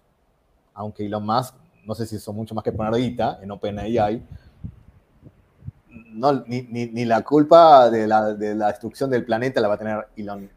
[0.74, 1.54] aunque Elon Musk
[1.88, 4.22] no sé si eso mucho más que poner guita en OpenAI,
[6.12, 9.78] no, ni, ni, la culpa de la, de la, destrucción del planeta la va a
[9.78, 10.50] tener Elon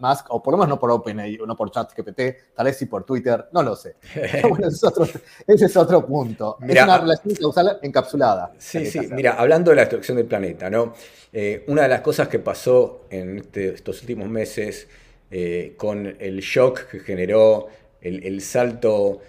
[0.00, 2.20] Musk, o por lo menos no por OpenAI, no por ChatGPT,
[2.56, 3.96] tal vez sí por Twitter, no lo sé.
[4.48, 6.58] bueno, ese, es otro, punto.
[6.66, 8.52] es una relación causal encapsulada.
[8.58, 10.94] Sí, sí, mira, hablando de la destrucción del planeta, ¿no?
[11.32, 14.88] Eh, una de las cosas que pasó en este, estos últimos meses
[15.30, 17.68] eh, con el shock que generó
[18.00, 19.20] el, el salto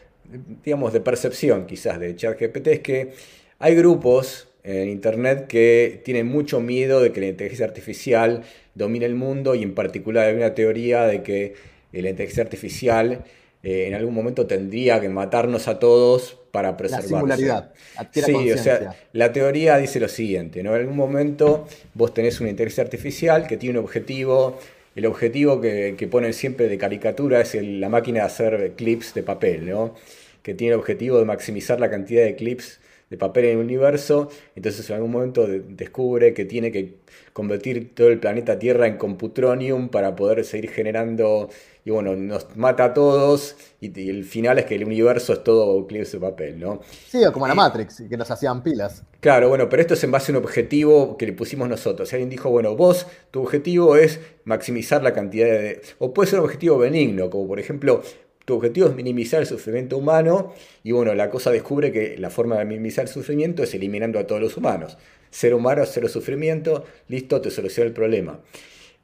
[0.64, 3.14] digamos, de percepción quizás de ChatGPT es que
[3.60, 8.44] hay grupos en Internet que tienen mucho miedo de que la inteligencia artificial
[8.76, 11.56] domine el mundo y en particular hay una teoría de que
[11.92, 13.24] la inteligencia artificial
[13.62, 17.12] eh, en algún momento tendría que matarnos a todos para preservarse.
[17.12, 17.74] La singularidad.
[18.12, 20.76] Sí, o sea, la teoría dice lo siguiente, ¿no?
[20.76, 24.60] En algún momento vos tenés una inteligencia artificial que tiene un objetivo
[24.96, 29.70] el objetivo que, ponen siempre de caricatura es la máquina de hacer clips de papel,
[29.70, 29.96] ¿no?
[30.44, 32.80] que tiene el objetivo de maximizar la cantidad de clips
[33.10, 36.96] de papel en el universo, entonces en algún momento descubre que tiene que
[37.32, 41.50] convertir todo el planeta Tierra en computronium para poder seguir generando,
[41.86, 45.86] y bueno, nos mata a todos, y, el final es que el universo es todo
[45.86, 46.80] clips de papel, ¿no?
[47.08, 49.04] Sí, como la Matrix, que nos hacían pilas.
[49.20, 52.08] Claro, bueno, pero esto es en base a un objetivo que le pusimos nosotros.
[52.08, 55.82] Si alguien dijo, bueno, vos, tu objetivo es maximizar la cantidad de...
[56.00, 58.02] O puede ser un objetivo benigno, como por ejemplo,
[58.46, 60.54] tu objetivo es minimizar el sufrimiento humano
[60.84, 64.28] y bueno, la cosa descubre que la forma de minimizar el sufrimiento es eliminando a
[64.28, 64.98] todos los humanos.
[65.30, 68.40] Ser humano, cero sufrimiento, listo, te soluciona el problema.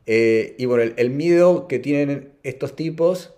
[0.05, 3.33] Eh, y bueno, el, miedo que tienen estos tipos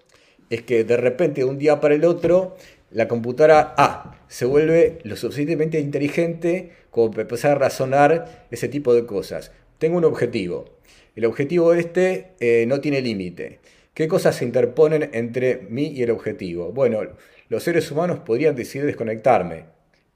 [0.50, 2.56] es que de repente de un día para el otro
[2.92, 8.94] la computadora A se vuelve lo suficientemente inteligente como para empezar a razonar ese tipo
[8.94, 9.52] de cosas.
[9.78, 10.66] Tengo un objetivo.
[11.16, 13.60] El objetivo este eh, no tiene límite.
[13.94, 16.72] ¿Qué cosas se interponen entre mí y el objetivo?
[16.72, 17.02] Bueno,
[17.50, 19.66] los seres humanos podrían decidir desconectarme.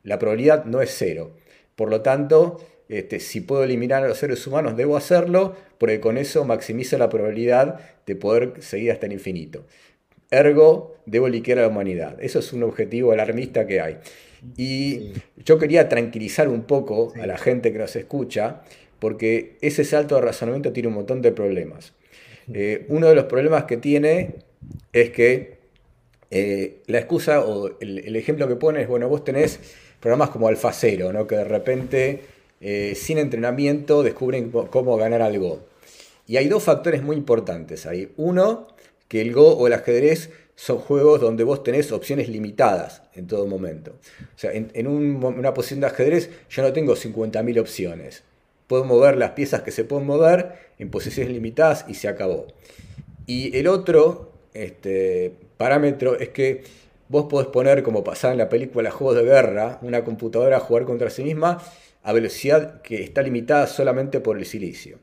[0.04, 1.36] La probabilidad no es cero.
[1.76, 6.18] Por lo tanto, este, si puedo eliminar a los seres humanos, debo hacerlo, porque con
[6.18, 9.66] eso maximizo la probabilidad de poder seguir hasta el infinito.
[10.32, 12.18] Ergo, debo liquidar a la humanidad.
[12.20, 13.98] Eso es un objetivo alarmista que hay.
[14.58, 15.14] Y
[15.44, 18.62] yo quería tranquilizar un poco a la gente que nos escucha,
[19.00, 21.94] porque ese salto de razonamiento tiene un montón de problemas.
[22.54, 24.36] Eh, uno de los problemas que tiene
[24.94, 25.56] es que
[26.32, 29.60] eh, la excusa o el, ejemplo que pone es, bueno, vos tenés
[30.00, 31.28] programas como AlphaZero, ¿no?
[31.28, 32.22] que de repente,
[32.62, 35.62] eh, sin entrenamiento, descubren cómo ganar al Go.
[36.28, 38.12] Y hay dos factores muy importantes ahí.
[38.18, 38.68] Uno,
[39.08, 43.46] que el Go o el ajedrez son juegos donde vos tenés opciones limitadas en todo
[43.46, 43.92] momento.
[44.36, 48.24] O sea, en, una posición de ajedrez yo no tengo 50.000 opciones.
[48.68, 52.48] Puedo mover las piezas que se pueden mover en posiciones limitadas y se acabó.
[53.28, 56.64] Y el otro este, parámetro es que
[57.10, 60.86] vos podés poner, como pasaba en la película Juegos de Guerra, una computadora a jugar
[60.86, 61.62] contra sí misma
[62.06, 65.00] a velocidad que está limitada solamente por el silicio.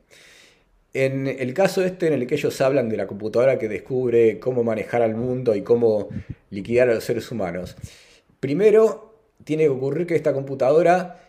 [0.93, 4.63] En el caso este en el que ellos hablan de la computadora que descubre cómo
[4.63, 6.07] manejar al mundo y cómo
[6.49, 7.75] liquidar a los seres humanos,
[8.39, 11.19] primero tiene que ocurrir que esta computadora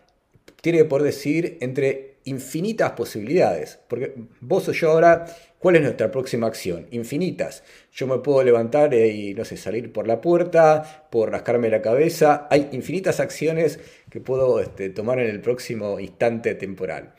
[0.60, 1.12] tiene que poder
[1.60, 3.80] entre infinitas posibilidades.
[3.88, 5.26] Porque vos o yo ahora,
[5.58, 6.86] ¿cuál es nuestra próxima acción?
[6.90, 7.62] Infinitas.
[7.92, 12.46] Yo me puedo levantar y, no sé, salir por la puerta, puedo rascarme la cabeza.
[12.50, 13.78] Hay infinitas acciones
[14.10, 17.14] que puedo este, tomar en el próximo instante temporal.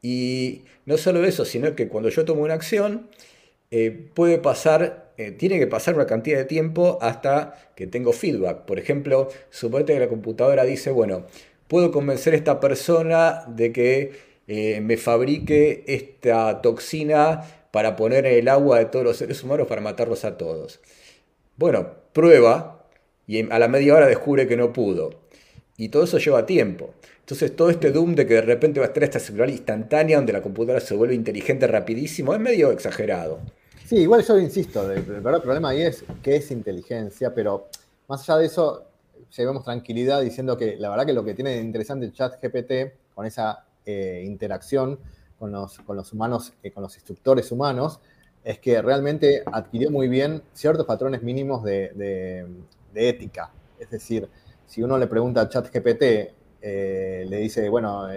[0.00, 3.08] Y no solo eso, sino que cuando yo tomo una acción,
[3.70, 8.64] eh, puede pasar, eh, tiene que pasar una cantidad de tiempo hasta que tengo feedback.
[8.66, 11.26] Por ejemplo, suponete que la computadora dice, bueno,
[11.68, 18.38] puedo convencer a esta persona de que eh, me fabrique esta toxina para poner en
[18.38, 20.80] el agua de todos los seres humanos para matarlos a todos.
[21.56, 22.86] Bueno, prueba
[23.26, 25.10] y a la media hora descubre que no pudo.
[25.76, 26.94] Y todo eso lleva tiempo.
[27.20, 30.32] Entonces todo este doom de que de repente va a estar esta celular instantánea donde
[30.32, 33.40] la computadora se vuelve inteligente rapidísimo es medio exagerado.
[33.86, 37.68] Sí, igual yo insisto, el, problema ahí es que es inteligencia, pero
[38.08, 38.84] más allá de eso,
[39.36, 43.14] llevemos tranquilidad diciendo que la verdad que lo que tiene de interesante el chat GPT
[43.14, 44.98] con esa eh, interacción
[45.38, 48.00] con los, con los humanos, eh, con los instructores humanos,
[48.44, 52.46] es que realmente adquirió muy bien ciertos patrones mínimos de,
[52.94, 53.50] ética.
[53.78, 54.28] Es decir,
[54.66, 58.08] si uno le pregunta al chat GPT, eh, le dice, bueno,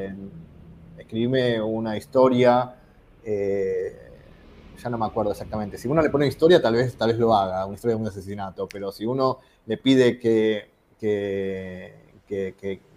[0.97, 2.75] escribime una historia,
[3.23, 5.79] ya no me acuerdo exactamente.
[5.79, 8.07] Si uno le pone historia, tal vez, tal vez lo haga, una historia de un
[8.07, 10.69] asesinato, pero si uno le pide que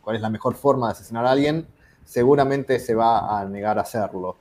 [0.03, 1.67] cuál es la mejor forma de asesinar a alguien,
[2.09, 4.37] seguramente se va a negar a hacerlo.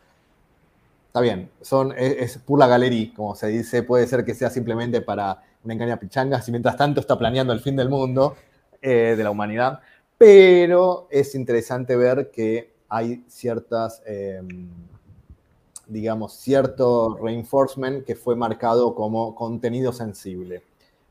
[1.08, 5.44] Está bien, son, es, pura galería, como se dice, puede ser que sea simplemente para
[5.66, 8.38] una engaña pichanga, si mientras tanto está planeando el fin del mundo,
[8.82, 9.82] eh, de la humanidad,
[10.18, 14.70] pero es interesante ver que hay ciertas, em,
[15.88, 20.64] digamos, cierto reinforcement que fue marcado como contenido sensible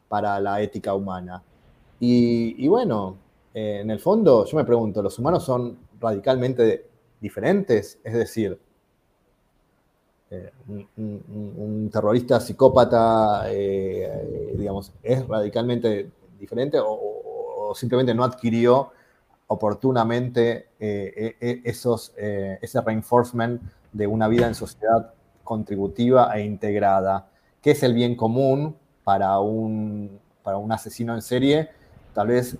[0.09, 1.43] para la ética humana.
[2.01, 3.17] Y, bueno,
[3.53, 6.87] eh, en el fondo yo me pregunto, ¿los humanos son radicalmente
[7.21, 8.59] diferentes, es decir,
[10.29, 18.91] eh, un, terrorista psicópata, eh, digamos, es radicalmente diferente o, simplemente no adquirió
[19.49, 23.61] oportunamente eh, e, e, esos, ese reinforcement
[23.93, 25.13] de una vida en sociedad
[25.45, 27.29] contributiva e integrada.
[27.61, 31.71] ¿Qué es el bien común para un, para un asesino en serie?
[32.15, 32.57] Tal vez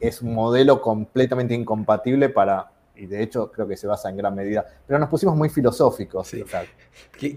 [0.00, 4.34] es un modelo completamente incompatible para, y de hecho creo que se basa en gran
[4.34, 6.34] medida, pero nos pusimos muy filosóficos.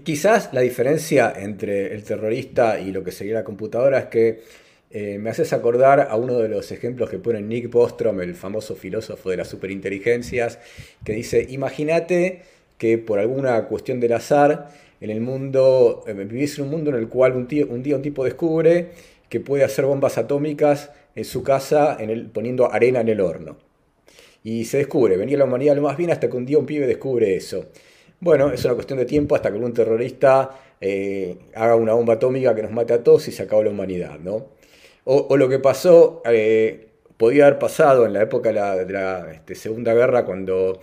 [0.02, 4.42] Quizás la diferencia entre el terrorista y lo que sería la computadora es que
[4.90, 8.76] eh, me haces acordar a uno de los ejemplos que pone Nick Bostrom, el famoso
[8.76, 10.60] filósofo de las superinteligencias,
[11.04, 12.42] que dice, imagínate
[12.78, 14.70] que por alguna cuestión del azar,
[15.00, 18.02] en el mundo, eh, vivís en un mundo en el cual un, un día un
[18.02, 18.92] tipo descubre
[19.28, 23.56] que puede hacer bombas atómicas en su casa en el, poniendo arena en el horno.
[24.42, 26.86] Y se descubre, venía la humanidad lo más bien hasta que un día un pibe
[26.86, 27.66] descubre eso.
[28.20, 30.50] Bueno, es una cuestión de tiempo hasta que un terrorista
[30.80, 34.18] eh, haga una bomba atómica que nos mate a todos y se acabó la humanidad,
[34.18, 34.48] ¿no?
[35.04, 39.92] O, lo que pasó, eh, podía haber pasado en la época de la, este, Segunda
[39.94, 40.80] Guerra, cuando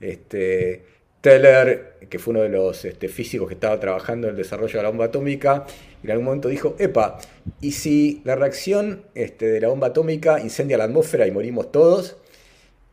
[0.00, 0.84] este,
[1.20, 4.82] Teller, que fue uno de los este, físicos que estaba trabajando en el desarrollo de
[4.82, 5.66] la bomba atómica,
[6.02, 7.18] en algún momento dijo, epa,
[7.60, 12.16] ¿y si la reacción este, de la bomba atómica incendia la atmósfera y morimos todos?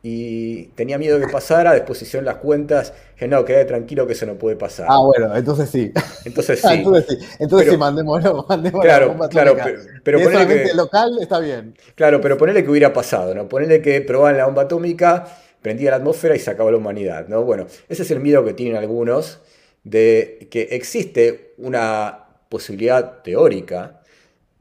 [0.00, 4.12] y tenía miedo de que pasara, después hicieron las cuentas, que no, quede tranquilo que
[4.12, 4.86] eso no puede pasar.
[4.88, 5.92] Ah, bueno, entonces sí.
[6.24, 6.68] Entonces sí.
[6.70, 8.46] entonces sí, entonces sí, mandémoslo,
[8.80, 9.56] claro, claro,
[10.04, 11.74] pero, pero que, local está bien.
[11.96, 13.48] Claro, pero ponele que hubiera pasado, ¿no?
[13.48, 15.26] Ponele que probaban la bomba atómica,
[15.62, 17.42] prendía la atmósfera y se acabó la humanidad, ¿no?
[17.42, 19.40] Bueno, ese es el miedo que tienen algunos
[19.84, 24.02] de que existe una posibilidad teórica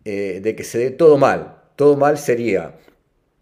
[0.06, 1.56] eh, de que se dé todo mal.
[1.76, 2.76] Todo mal sería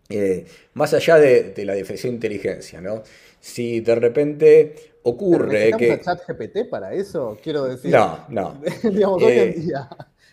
[0.10, 3.04] eh, más allá de, la diferencia de inteligencia, ¿no?
[3.40, 6.02] Si de repente ocurre ¿Pero que...
[6.02, 7.38] chat GPT para eso?
[7.42, 7.92] Quiero decir.
[7.92, 8.62] No, no.
[8.84, 9.90] digamos, hoy en eh, día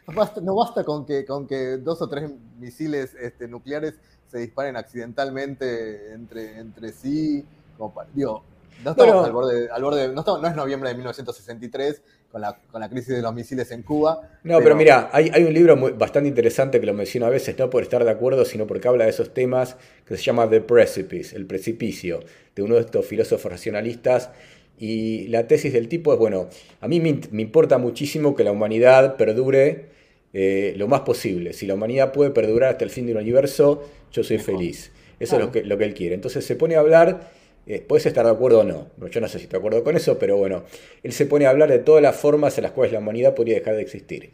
[0.43, 3.95] no basta con que, con que dos o tres misiles este, nucleares
[4.33, 7.45] se disparen accidentalmente entre, entre sí.
[7.77, 8.43] Como digo,
[8.83, 12.03] no estamos al borde, al borde no, no, es noviembre de 1963
[12.33, 14.39] con la, crisis de los misiles en Cuba.
[14.43, 17.83] No, pero, mira, hay, un libro bastante interesante que lo menciono a veces, no por
[17.83, 19.77] estar de acuerdo, sino porque habla de esos temas,
[20.07, 22.21] que se llama The Precipice, el precipicio,
[22.57, 24.31] de uno de estos filósofos racionalistas.
[24.79, 26.49] Y la tesis del tipo es, bueno,
[26.81, 29.91] a mí me, importa muchísimo que la humanidad perdure
[30.33, 31.53] eh, lo más posible.
[31.53, 34.93] Si la humanidad puede perdurar hasta el fin del universo, yo soy feliz.
[35.21, 36.15] Eso es lo que, lo que él quiere.
[36.15, 37.31] Entonces se pone a hablar
[37.65, 38.89] eh, puedes estar de acuerdo o no.
[39.11, 40.65] Yo no sé si estoy de acuerdo con eso, pero bueno,
[41.03, 43.55] él se pone a hablar de todas las formas en las cuales la humanidad podría
[43.55, 44.31] dejar de existir.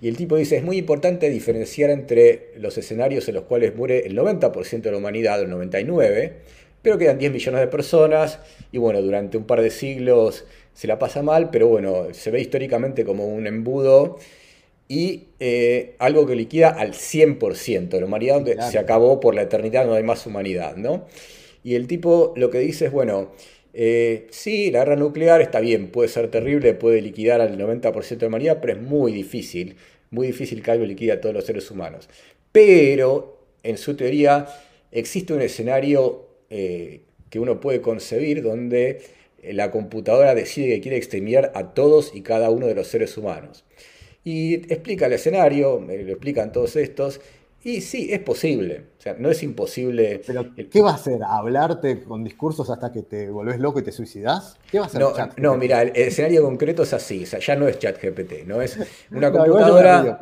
[0.00, 4.06] Y el tipo dice, es muy importante diferenciar entre los escenarios en los cuales muere
[4.06, 6.32] el 90% de la humanidad, el 99%,
[6.80, 8.40] pero quedan 10 millones de personas,
[8.72, 12.40] y bueno, durante un par de siglos se la pasa mal, pero bueno, se ve
[12.40, 14.18] históricamente como un embudo
[14.92, 19.40] y eh, algo que liquida al 100% de la humanidad, donde se acabó por la
[19.40, 21.06] eternidad, no hay más humanidad, ¿no?
[21.64, 23.32] Y el tipo lo que dice es, bueno,
[23.72, 28.16] eh, sí, la guerra nuclear está bien, puede ser terrible, puede liquidar al 90% de
[28.20, 29.76] la humanidad, pero es muy difícil,
[30.10, 32.10] muy difícil que algo liquide a todos los seres humanos.
[32.52, 34.46] Pero, en su teoría,
[34.90, 37.00] existe un escenario eh,
[37.30, 39.00] que uno puede concebir donde
[39.42, 43.64] la computadora decide que quiere exterminar a todos y cada uno de los seres humanos.
[44.24, 47.20] Y explica el escenario, lo explican todos estos,
[47.64, 48.86] y sí, es posible.
[48.98, 50.20] O sea, no es imposible.
[50.26, 51.20] ¿Pero qué va a hacer?
[51.22, 54.58] ¿Hablarte con discursos hasta que te volvés loco y te suicidás?
[54.68, 55.00] ¿Qué va a hacer?
[55.00, 57.22] No, no mira, el, escenario concreto es así.
[57.22, 58.60] O sea, ya no es ChatGPT, ¿no?
[58.60, 58.78] Es
[59.12, 60.18] una computadora.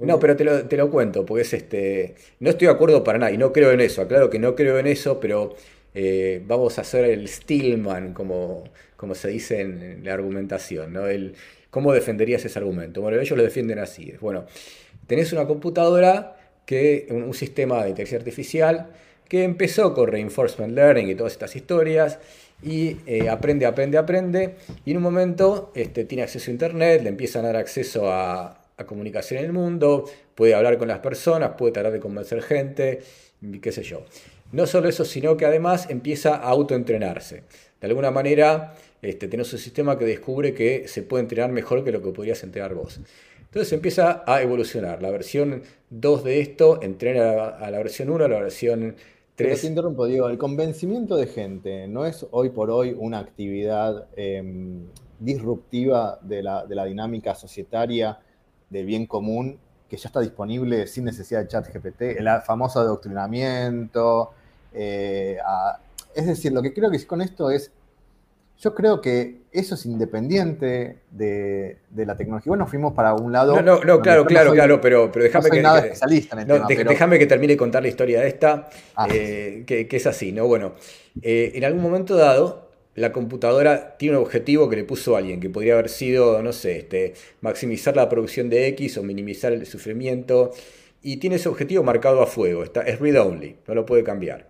[0.00, 2.16] No, pero, te, lo, cuento, porque es este.
[2.40, 4.02] No estoy de acuerdo para nada y no creo en eso.
[4.02, 5.54] Aclaro que no creo en eso, pero
[5.94, 8.64] eh, vamos a hacer el Stillman, como,
[8.96, 11.06] como se dice en, la argumentación, ¿no?
[11.06, 11.36] El,
[11.76, 13.02] ¿Cómo defenderías ese argumento?
[13.02, 14.14] Bueno, ellos lo defienden así.
[14.18, 14.46] Bueno,
[15.06, 16.34] tenés una computadora
[16.64, 18.86] que un, sistema de inteligencia artificial
[19.28, 22.18] que empezó con reinforcement learning y todas estas historias
[22.62, 24.54] y eh, aprende, aprende, aprende
[24.86, 28.62] y en un momento este, tiene acceso a internet, le empiezan a dar acceso a,
[28.86, 33.00] comunicación en el mundo, puede hablar con las personas, puede tratar de convencer gente,
[33.60, 34.02] qué sé yo.
[34.50, 37.42] No solo eso, sino que además empieza a autoentrenarse.
[37.82, 41.92] De alguna manera, este, tenés un sistema que descubre que se puede entrenar mejor que
[41.92, 43.00] lo que podrías entrenar vos.
[43.56, 45.00] Entonces empieza a evolucionar.
[45.00, 48.96] La versión 2 de esto entrena a la versión 1, a la versión
[49.36, 49.60] 3.
[49.60, 54.86] te interrumpo, digo, el convencimiento de gente no es hoy por hoy una actividad em,
[55.18, 58.18] disruptiva de la, dinámica societaria
[58.68, 59.58] del bien común
[59.88, 64.32] que ya está disponible sin necesidad de chat GPT, el famoso adoctrinamiento.
[64.74, 65.38] Eh,
[66.14, 67.70] es decir, lo que creo que con esto es
[68.58, 72.50] yo creo que eso es independiente de, la tecnología.
[72.50, 73.60] Bueno, fuimos para un lado.
[73.60, 75.62] No, no, claro, claro, claro, pero, pero déjame que.
[75.62, 79.08] Nada especialista en el Déjame que termine de contar la historia de esta, ah.
[79.12, 80.46] eh, que, es así, ¿no?
[80.46, 80.72] Bueno,
[81.22, 85.50] eh, en algún momento dado, la computadora tiene un objetivo que le puso alguien, que
[85.50, 87.12] podría haber sido, no sé, este,
[87.42, 90.52] maximizar la producción de X o minimizar el sufrimiento,
[91.02, 94.48] y tiene ese objetivo marcado a fuego, está, es read only, no lo puede cambiar.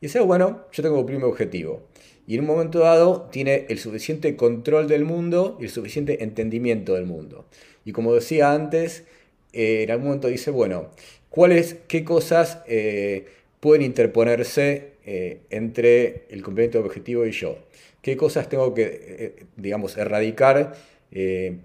[0.00, 1.84] Y dice, bueno, yo tengo un primer objetivo
[2.26, 6.94] y en un momento dado tiene el suficiente control del mundo y el suficiente entendimiento
[6.94, 7.46] del mundo.
[7.84, 9.04] Y como decía antes,
[9.52, 10.90] eh, en algún momento dice, bueno,
[11.30, 13.26] ¿cuáles, qué cosas eh,
[13.60, 17.58] pueden interponerse eh, entre el cumplimiento objetivo y yo?
[18.02, 20.76] ¿Qué cosas tengo que, digamos, erradicar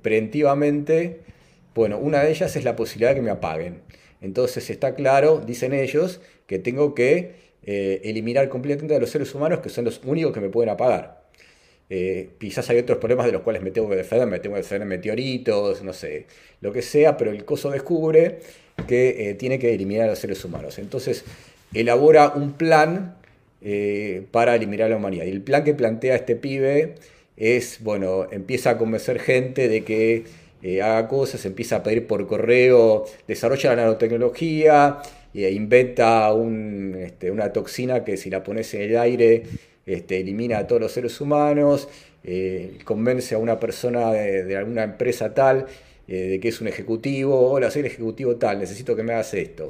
[0.01, 1.19] preventivamente?
[1.75, 3.81] Bueno, una de ellas es la posibilidad de que me apaguen.
[4.21, 9.59] Entonces está claro, dicen ellos, que tengo que eh, eliminar completamente a los seres humanos
[9.59, 11.21] que son los únicos que me pueden apagar.
[11.89, 14.61] Eh, quizás hay otros problemas de los cuales me tengo que defender, me tengo que
[14.61, 16.25] defender meteoritos, no sé,
[16.61, 18.39] lo que sea, pero el coso descubre
[18.87, 20.79] que eh, tiene que eliminar a los seres humanos.
[20.79, 21.23] Entonces,
[21.73, 23.17] elabora un plan
[24.31, 25.25] para eliminar a la humanidad.
[25.25, 26.95] Y el plan que plantea este pibe
[27.37, 30.23] es, bueno, empieza a convencer gente de que
[30.81, 34.97] haga cosas, empieza a pedir por correo, desarrolla la nanotecnología,
[35.33, 36.31] inventa
[36.99, 39.43] este, una toxina que si la pones en el aire
[39.85, 41.87] este, elimina a todos los seres humanos,
[42.23, 45.65] eh, convence a una persona de, alguna empresa tal
[46.07, 49.69] de que es un ejecutivo, hola, soy el ejecutivo tal, necesito que me hagas esto.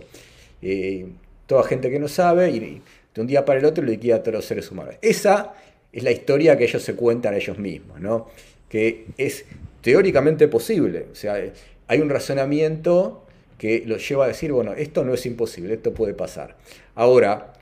[1.45, 2.81] toda gente que no sabe y
[3.13, 4.95] de un día para el otro liquida a todos los seres humanos.
[5.03, 5.53] Esa
[5.93, 8.27] es la historia que ellos se cuentan a ellos mismos, ¿no?
[8.71, 9.43] que es
[9.81, 11.07] teóricamente posible.
[11.11, 11.43] O sea,
[11.87, 13.25] hay un razonamiento
[13.61, 16.55] que los lleva a decir, bueno, esto no es imposible, esto puede pasar.
[16.95, 17.53] Ahora,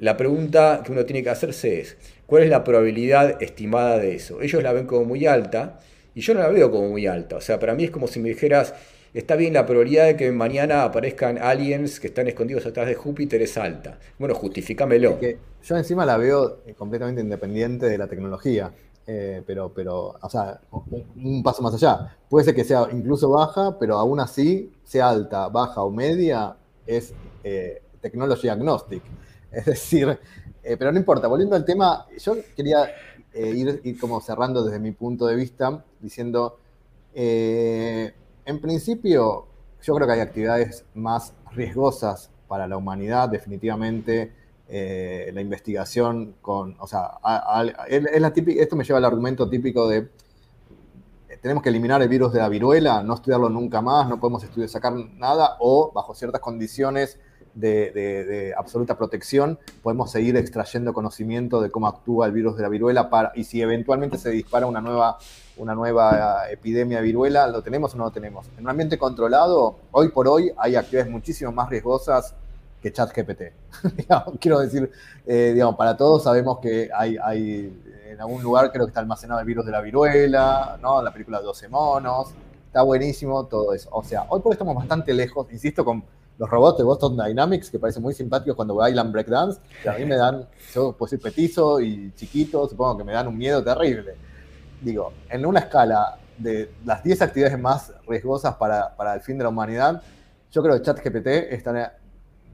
[0.00, 4.42] la pregunta que uno tiene que hacerse es, ¿cuál es la probabilidad estimada de eso?
[4.42, 5.78] Ellos la ven como muy alta
[6.12, 7.36] y yo no la veo como muy alta.
[7.36, 8.74] O sea, para mí es como si me dijeras,
[9.12, 13.40] está bien la probabilidad de que mañana aparezcan aliens que están escondidos atrás de Júpiter
[13.40, 14.00] es alta.
[14.18, 15.20] Bueno, justifícamelo.
[15.20, 18.72] yo encima la veo eh, completamente independiente de la tecnología.
[19.06, 20.60] Eh, pero, pero, o sea,
[21.16, 22.16] un, paso más allá.
[22.28, 26.56] Puede ser que sea incluso baja, pero aún así, sea alta, baja o media,
[26.86, 27.12] es
[27.42, 29.02] eh, technology agnostic.
[29.54, 30.18] Es decir,
[30.62, 32.90] pero no importa, volviendo al tema, yo quería
[33.36, 36.58] ir, ir, como cerrando desde mi punto de vista, diciendo,
[37.14, 38.12] en
[38.60, 39.46] principio,
[39.80, 44.32] yo creo que hay actividades más riesgosas para la humanidad, definitivamente.
[44.66, 47.18] Eh, la investigación con, o sea,
[47.86, 50.08] esto me lleva al argumento típico de
[51.28, 54.42] eh, tenemos que eliminar el virus de la viruela, no estudiarlo nunca más, no podemos
[54.42, 57.18] estudiar, sacar nada, o bajo ciertas condiciones
[57.54, 63.10] de, absoluta protección, podemos seguir extrayendo conocimiento de cómo actúa el virus de la viruela
[63.10, 65.18] para, y si eventualmente se dispara una nueva,
[65.58, 68.46] una nueva epidemia de viruela, ¿lo tenemos o no lo tenemos?
[68.56, 72.34] En un ambiente controlado, hoy por hoy hay actividades muchísimo más riesgosas
[72.84, 73.42] que ChatGPT.
[74.40, 74.90] Quiero decir,
[75.24, 77.72] eh, digamos, para todos sabemos que hay, hay,
[78.10, 81.00] en algún lugar creo que está almacenado el virus de la viruela, ¿no?
[81.00, 82.34] La película de 12 monos,
[82.66, 83.88] está buenísimo todo eso.
[83.90, 86.04] O sea, hoy por hoy estamos bastante lejos, insisto, con
[86.36, 90.04] los robots de Boston Dynamics, que parecen muy simpáticos cuando bailan breakdance, que a mí
[90.04, 94.14] me dan, yo puedo ser petizo y chiquito, supongo que me dan un miedo terrible.
[94.82, 99.44] Digo, en una escala de las 10 actividades más riesgosas para, para el fin de
[99.44, 100.02] la humanidad,
[100.50, 101.72] yo creo que ChatGPT está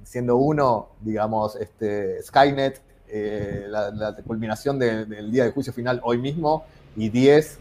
[0.05, 6.64] siendo uno, digamos, este, Skynet, eh, la, culminación del día de juicio final hoy mismo,
[6.97, 7.59] y 10,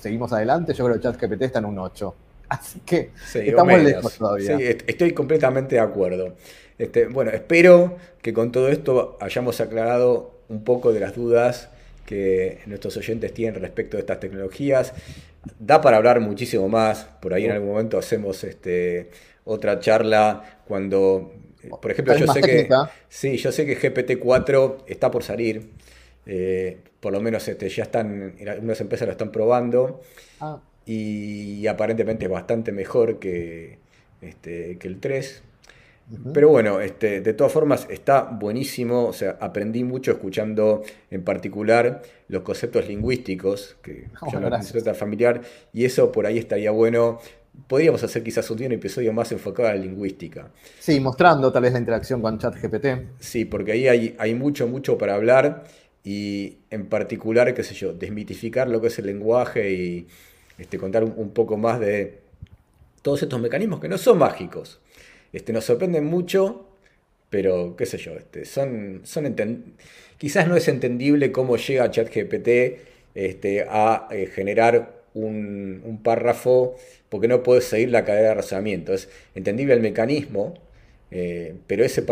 [0.00, 2.14] seguimos adelante, yo creo que ChatGPT está en un 8.
[2.48, 4.56] Así que estamos lejos todavía.
[4.56, 6.34] Sí, estoy completamente de acuerdo.
[6.78, 11.68] Este, bueno, espero que con todo esto hayamos aclarado un poco de las dudas
[12.06, 14.94] que nuestros oyentes tienen respecto de estas tecnologías.
[15.58, 17.04] Da para hablar muchísimo más.
[17.20, 19.10] Por ahí en algún momento hacemos este,
[19.44, 21.34] otra charla cuando,
[21.80, 22.68] por ejemplo, yo sé que
[23.08, 25.70] sí, yo sé que GPT-4 está por salir.
[26.26, 30.00] Eh, por lo menos este, ya están, algunas empresas lo están probando.
[30.40, 33.78] Ah y aparentemente es bastante mejor que,
[34.22, 35.42] este, que el 3.
[36.32, 42.00] Pero bueno, este, de todas formas está buenísimo, o sea, aprendí mucho escuchando en particular
[42.28, 44.48] los conceptos lingüísticos, que oh, yo no
[44.94, 45.42] familiar,
[45.74, 47.20] y eso por ahí estaría bueno.
[47.66, 50.50] Podríamos hacer quizás un día un episodio más enfocado a la lingüística.
[50.78, 52.86] Sí, mostrando tal vez la interacción con ChatGPT.
[53.18, 55.64] Sí, porque ahí hay, hay mucho, mucho para hablar
[56.04, 60.06] y en particular, qué sé yo, desmitificar lo que es el lenguaje y,
[60.58, 62.20] este, contar un, poco más de
[63.02, 64.80] todos estos mecanismos que no son mágicos.
[65.32, 66.68] Este, nos sorprenden mucho,
[67.30, 69.36] pero qué sé yo, este, son, son
[70.16, 72.48] quizás no es entendible cómo llega ChatGPT
[73.14, 76.76] este, a eh, generar un, párrafo
[77.08, 78.92] porque no puedes seguir la cadena de razonamiento.
[78.92, 80.54] Es entendible el mecanismo,
[81.10, 82.02] eh, pero ese,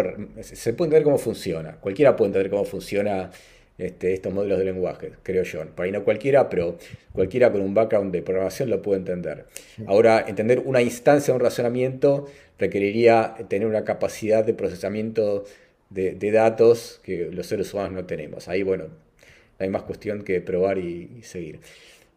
[0.43, 1.77] se puede entender cómo funciona.
[1.81, 3.31] Cualquiera puede entender cómo funciona
[3.79, 5.67] este, estos modelos de lenguaje, creo yo.
[5.67, 6.79] Por ahí no cualquiera, pero
[7.13, 9.45] cualquiera con un background de programación lo puede entender.
[9.87, 12.27] Ahora, entender una instancia de un razonamiento
[12.59, 15.45] requeriría tener una capacidad de procesamiento
[15.91, 18.49] de, datos que los seres humanos no tenemos.
[18.49, 18.87] Ahí, bueno,
[19.59, 21.61] hay más cuestión que probar y, seguir.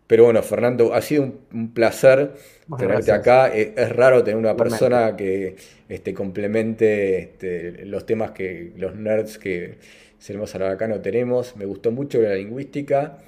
[0.10, 2.34] Pero bueno, Fernando, ha sido un, placer
[2.80, 3.54] tenerte acá.
[3.54, 5.56] Es, raro tener una persona que
[5.88, 9.78] este, complemente este, los temas que los nerds que
[10.20, 11.56] Seremos acá no tenemos.
[11.56, 13.20] Me gustó mucho la lingüística.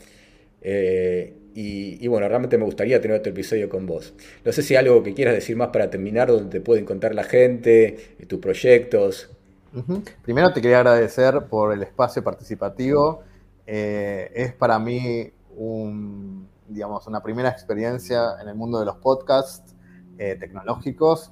[0.61, 4.13] Eh, y, bueno, realmente me gustaría tener otro episodio con vos.
[4.43, 7.13] No sé si hay algo que quieras decir más para terminar, donde te puede encontrar
[7.13, 9.29] la gente, eh, tus proyectos.
[10.23, 13.21] Primero te quería agradecer por el espacio participativo.
[13.67, 19.75] Eh, es para mí un, digamos, una primera experiencia en el mundo de los podcasts
[20.17, 21.31] tecnológicos.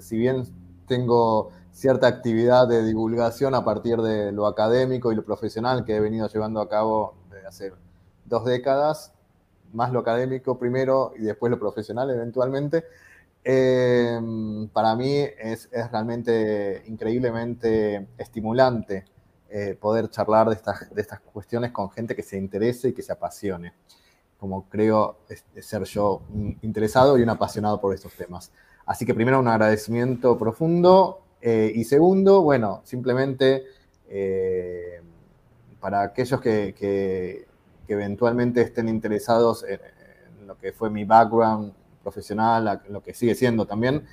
[0.00, 0.44] si bien
[0.86, 6.00] tengo cierta actividad de divulgación a partir de lo académico y lo profesional que he
[6.00, 7.72] venido llevando a cabo desde hace
[8.24, 9.12] dos décadas,
[9.72, 12.84] más lo académico primero y después lo profesional eventualmente.
[13.42, 19.04] Em, para mí es, realmente increíblemente estimulante
[19.50, 23.02] eh, poder charlar de estas, de estas cuestiones con gente que se interese y que
[23.02, 23.74] se apasione,
[24.44, 25.16] como creo
[25.58, 26.20] ser yo
[26.60, 28.52] interesado y un apasionado por estos temas.
[28.84, 33.64] Así que primero un agradecimiento profundo eh, y segundo, bueno, simplemente
[34.06, 35.00] eh,
[35.80, 37.46] para aquellos que,
[37.88, 39.80] eventualmente estén interesados en,
[40.46, 41.72] lo que fue mi background
[42.02, 44.04] profesional, lo que sigue siendo también,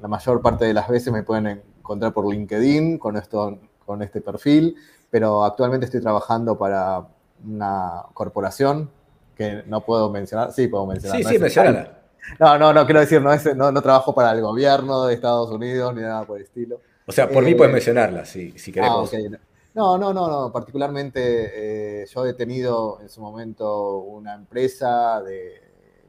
[0.00, 4.20] la mayor parte de las veces me pueden encontrar por LinkedIn con, esto, con este
[4.20, 4.74] perfil,
[5.08, 7.06] pero actualmente estoy trabajando para
[7.44, 8.97] una corporación
[9.38, 10.52] que no puedo mencionar.
[10.52, 11.22] Sí, puedo mencionar.
[11.22, 11.98] Sí, sí, mencionala.
[12.38, 15.94] No, no, no, quiero decir, no, es, no, trabajo para el gobierno de Estados Unidos
[15.94, 16.80] ni nada por el estilo.
[17.06, 19.10] O sea, por mí puedes eh, mencionarla, si, si queremos.
[19.14, 19.38] Ah,
[19.74, 20.52] no, no, no, no.
[20.52, 25.62] Particularmente eh, yo he tenido en su momento una empresa de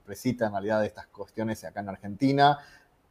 [0.04, 2.58] presita en realidad de estas cuestiones acá en Argentina.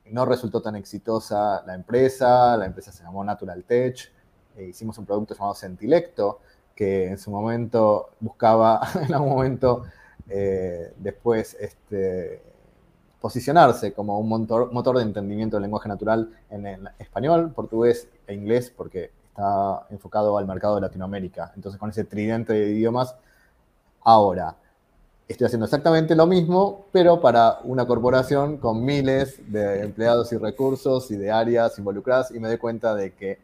[0.07, 4.13] No resultó tan exitosa la empresa, la empresa se llamó Natural Tech.
[4.57, 6.41] E hicimos un producto llamado Centilecto,
[6.75, 9.85] que en su momento buscaba, en algún momento,
[10.29, 12.43] eh, después este,
[13.21, 19.11] posicionarse como un motor, de entendimiento del lenguaje natural en, español, portugués e inglés, porque
[19.29, 21.53] está enfocado al mercado de Latinoamérica.
[21.57, 23.15] Entonces, con ese tridente de idiomas,
[24.03, 24.57] ahora
[25.27, 31.11] estoy haciendo exactamente lo mismo, pero para una corporación con miles de empleados y recursos
[31.11, 33.39] y de áreas involucradas, y me doy cuenta de que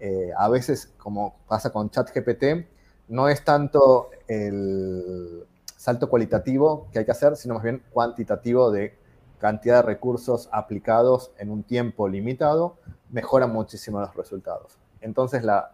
[0.00, 2.66] eh, a veces, como pasa con ChatGPT,
[3.08, 5.44] no es tanto el
[5.78, 8.98] salto cualitativo que hay que hacer, sino más bien cuantitativo de
[9.38, 12.76] cantidad de recursos aplicados en un tiempo limitado,
[13.10, 14.76] mejoran muchísimo los resultados.
[15.00, 15.70] Entonces, la,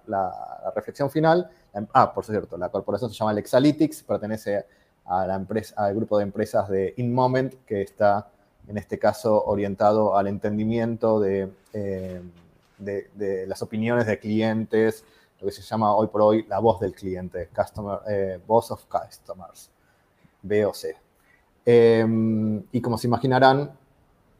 [0.74, 1.50] reflexión final,
[1.94, 4.66] ah, por cierto, la corporación se llama Lexalytics, pertenece
[5.06, 8.28] a la empresa, al grupo de empresas de InMoment, que está,
[8.68, 12.20] en este caso, orientado al entendimiento de, eh,
[12.78, 15.02] de, las opiniones de clientes,
[15.40, 18.84] lo que se llama hoy por hoy la voz del cliente, customer, eh, Voice of
[18.84, 19.70] Customers,
[20.44, 20.96] VOC.
[21.66, 23.72] Em, y como se imaginarán,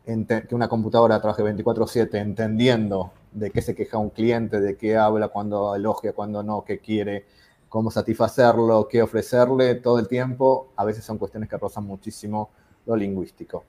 [0.05, 5.29] que una computadora trabaje 24/7 entendiendo de qué se queja un cliente, de qué habla,
[5.29, 7.25] cuando elogia, cuando no, qué quiere,
[7.69, 12.51] cómo satisfacerlo, qué ofrecerle todo el tiempo, a veces son cuestiones que rozan muchísimo
[12.87, 13.65] lo lingüístico.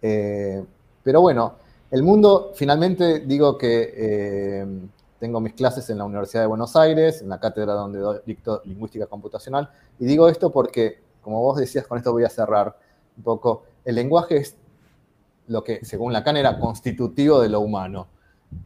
[0.00, 0.62] Eh,
[1.02, 1.54] pero bueno,
[1.90, 4.66] el mundo, finalmente digo que eh,
[5.18, 9.06] tengo mis clases en la Universidad de Buenos Aires, en la cátedra donde dicto lingüística
[9.06, 12.74] computacional, y digo esto porque, como vos decías, con esto voy a cerrar
[13.18, 14.56] un poco, el lenguaje es
[15.46, 18.06] lo que, según Lacan, era constitutivo de lo humano.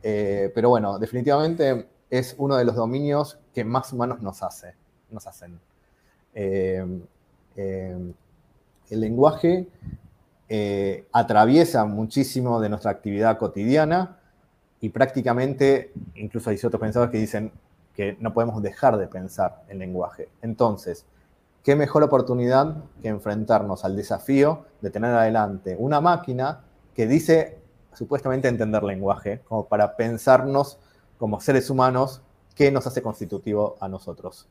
[0.00, 4.76] Eh, pero bueno, definitivamente es uno de los dominios que más humanos nos, hace,
[5.10, 5.58] nos hacen.
[6.34, 6.86] Eh,
[7.56, 8.12] eh,
[8.90, 9.66] el lenguaje
[11.10, 14.18] atraviesa muchísimo de nuestra actividad cotidiana
[14.80, 17.50] y prácticamente, incluso hay ciertos pensadores que dicen
[17.96, 20.28] que no podemos dejar de pensar en lenguaje.
[20.42, 21.06] Entonces,
[21.62, 26.60] qué mejor oportunidad que enfrentarnos al desafío de tener adelante una máquina
[26.94, 27.58] que dice
[27.94, 30.78] supuestamente entender lenguaje, como para pensarnos
[31.18, 32.22] como seres humanos
[32.54, 34.48] qué nos hace constitutivo a nosotros,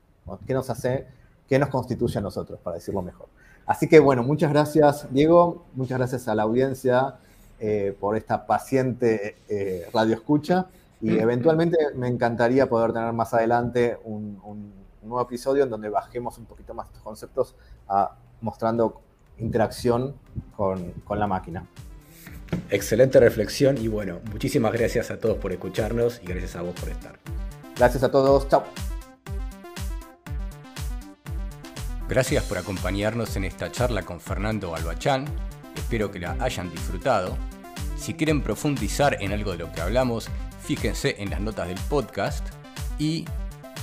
[0.48, 1.08] qué nos hace,
[1.48, 3.28] qué nos constituye a nosotros, para decirlo mejor.
[3.66, 7.16] Así que bueno, muchas gracias Diego, muchas gracias a la audiencia
[7.60, 10.68] eh, por esta paciente eh, radio escucha.
[11.04, 14.38] Y eventualmente me encantaría poder tener más adelante un
[15.02, 17.56] un nuevo episodio en donde bajemos un poquito más estos conceptos
[17.88, 19.02] a, mostrando
[19.38, 20.16] interacción
[20.56, 21.66] con, con la máquina.
[22.70, 26.90] Excelente reflexión y bueno, muchísimas gracias a todos por escucharnos y gracias a vos por
[26.90, 27.18] estar.
[27.78, 28.64] Gracias a todos, chao.
[32.08, 35.26] Gracias por acompañarnos en esta charla con Fernando Albachán.
[35.76, 37.38] Espero que la hayan disfrutado.
[37.98, 40.28] Si quieren profundizar en algo de lo que hablamos,
[40.60, 42.46] fíjense en las notas del podcast
[43.00, 43.26] y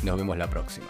[0.02, 0.86] nos vemos la próxima.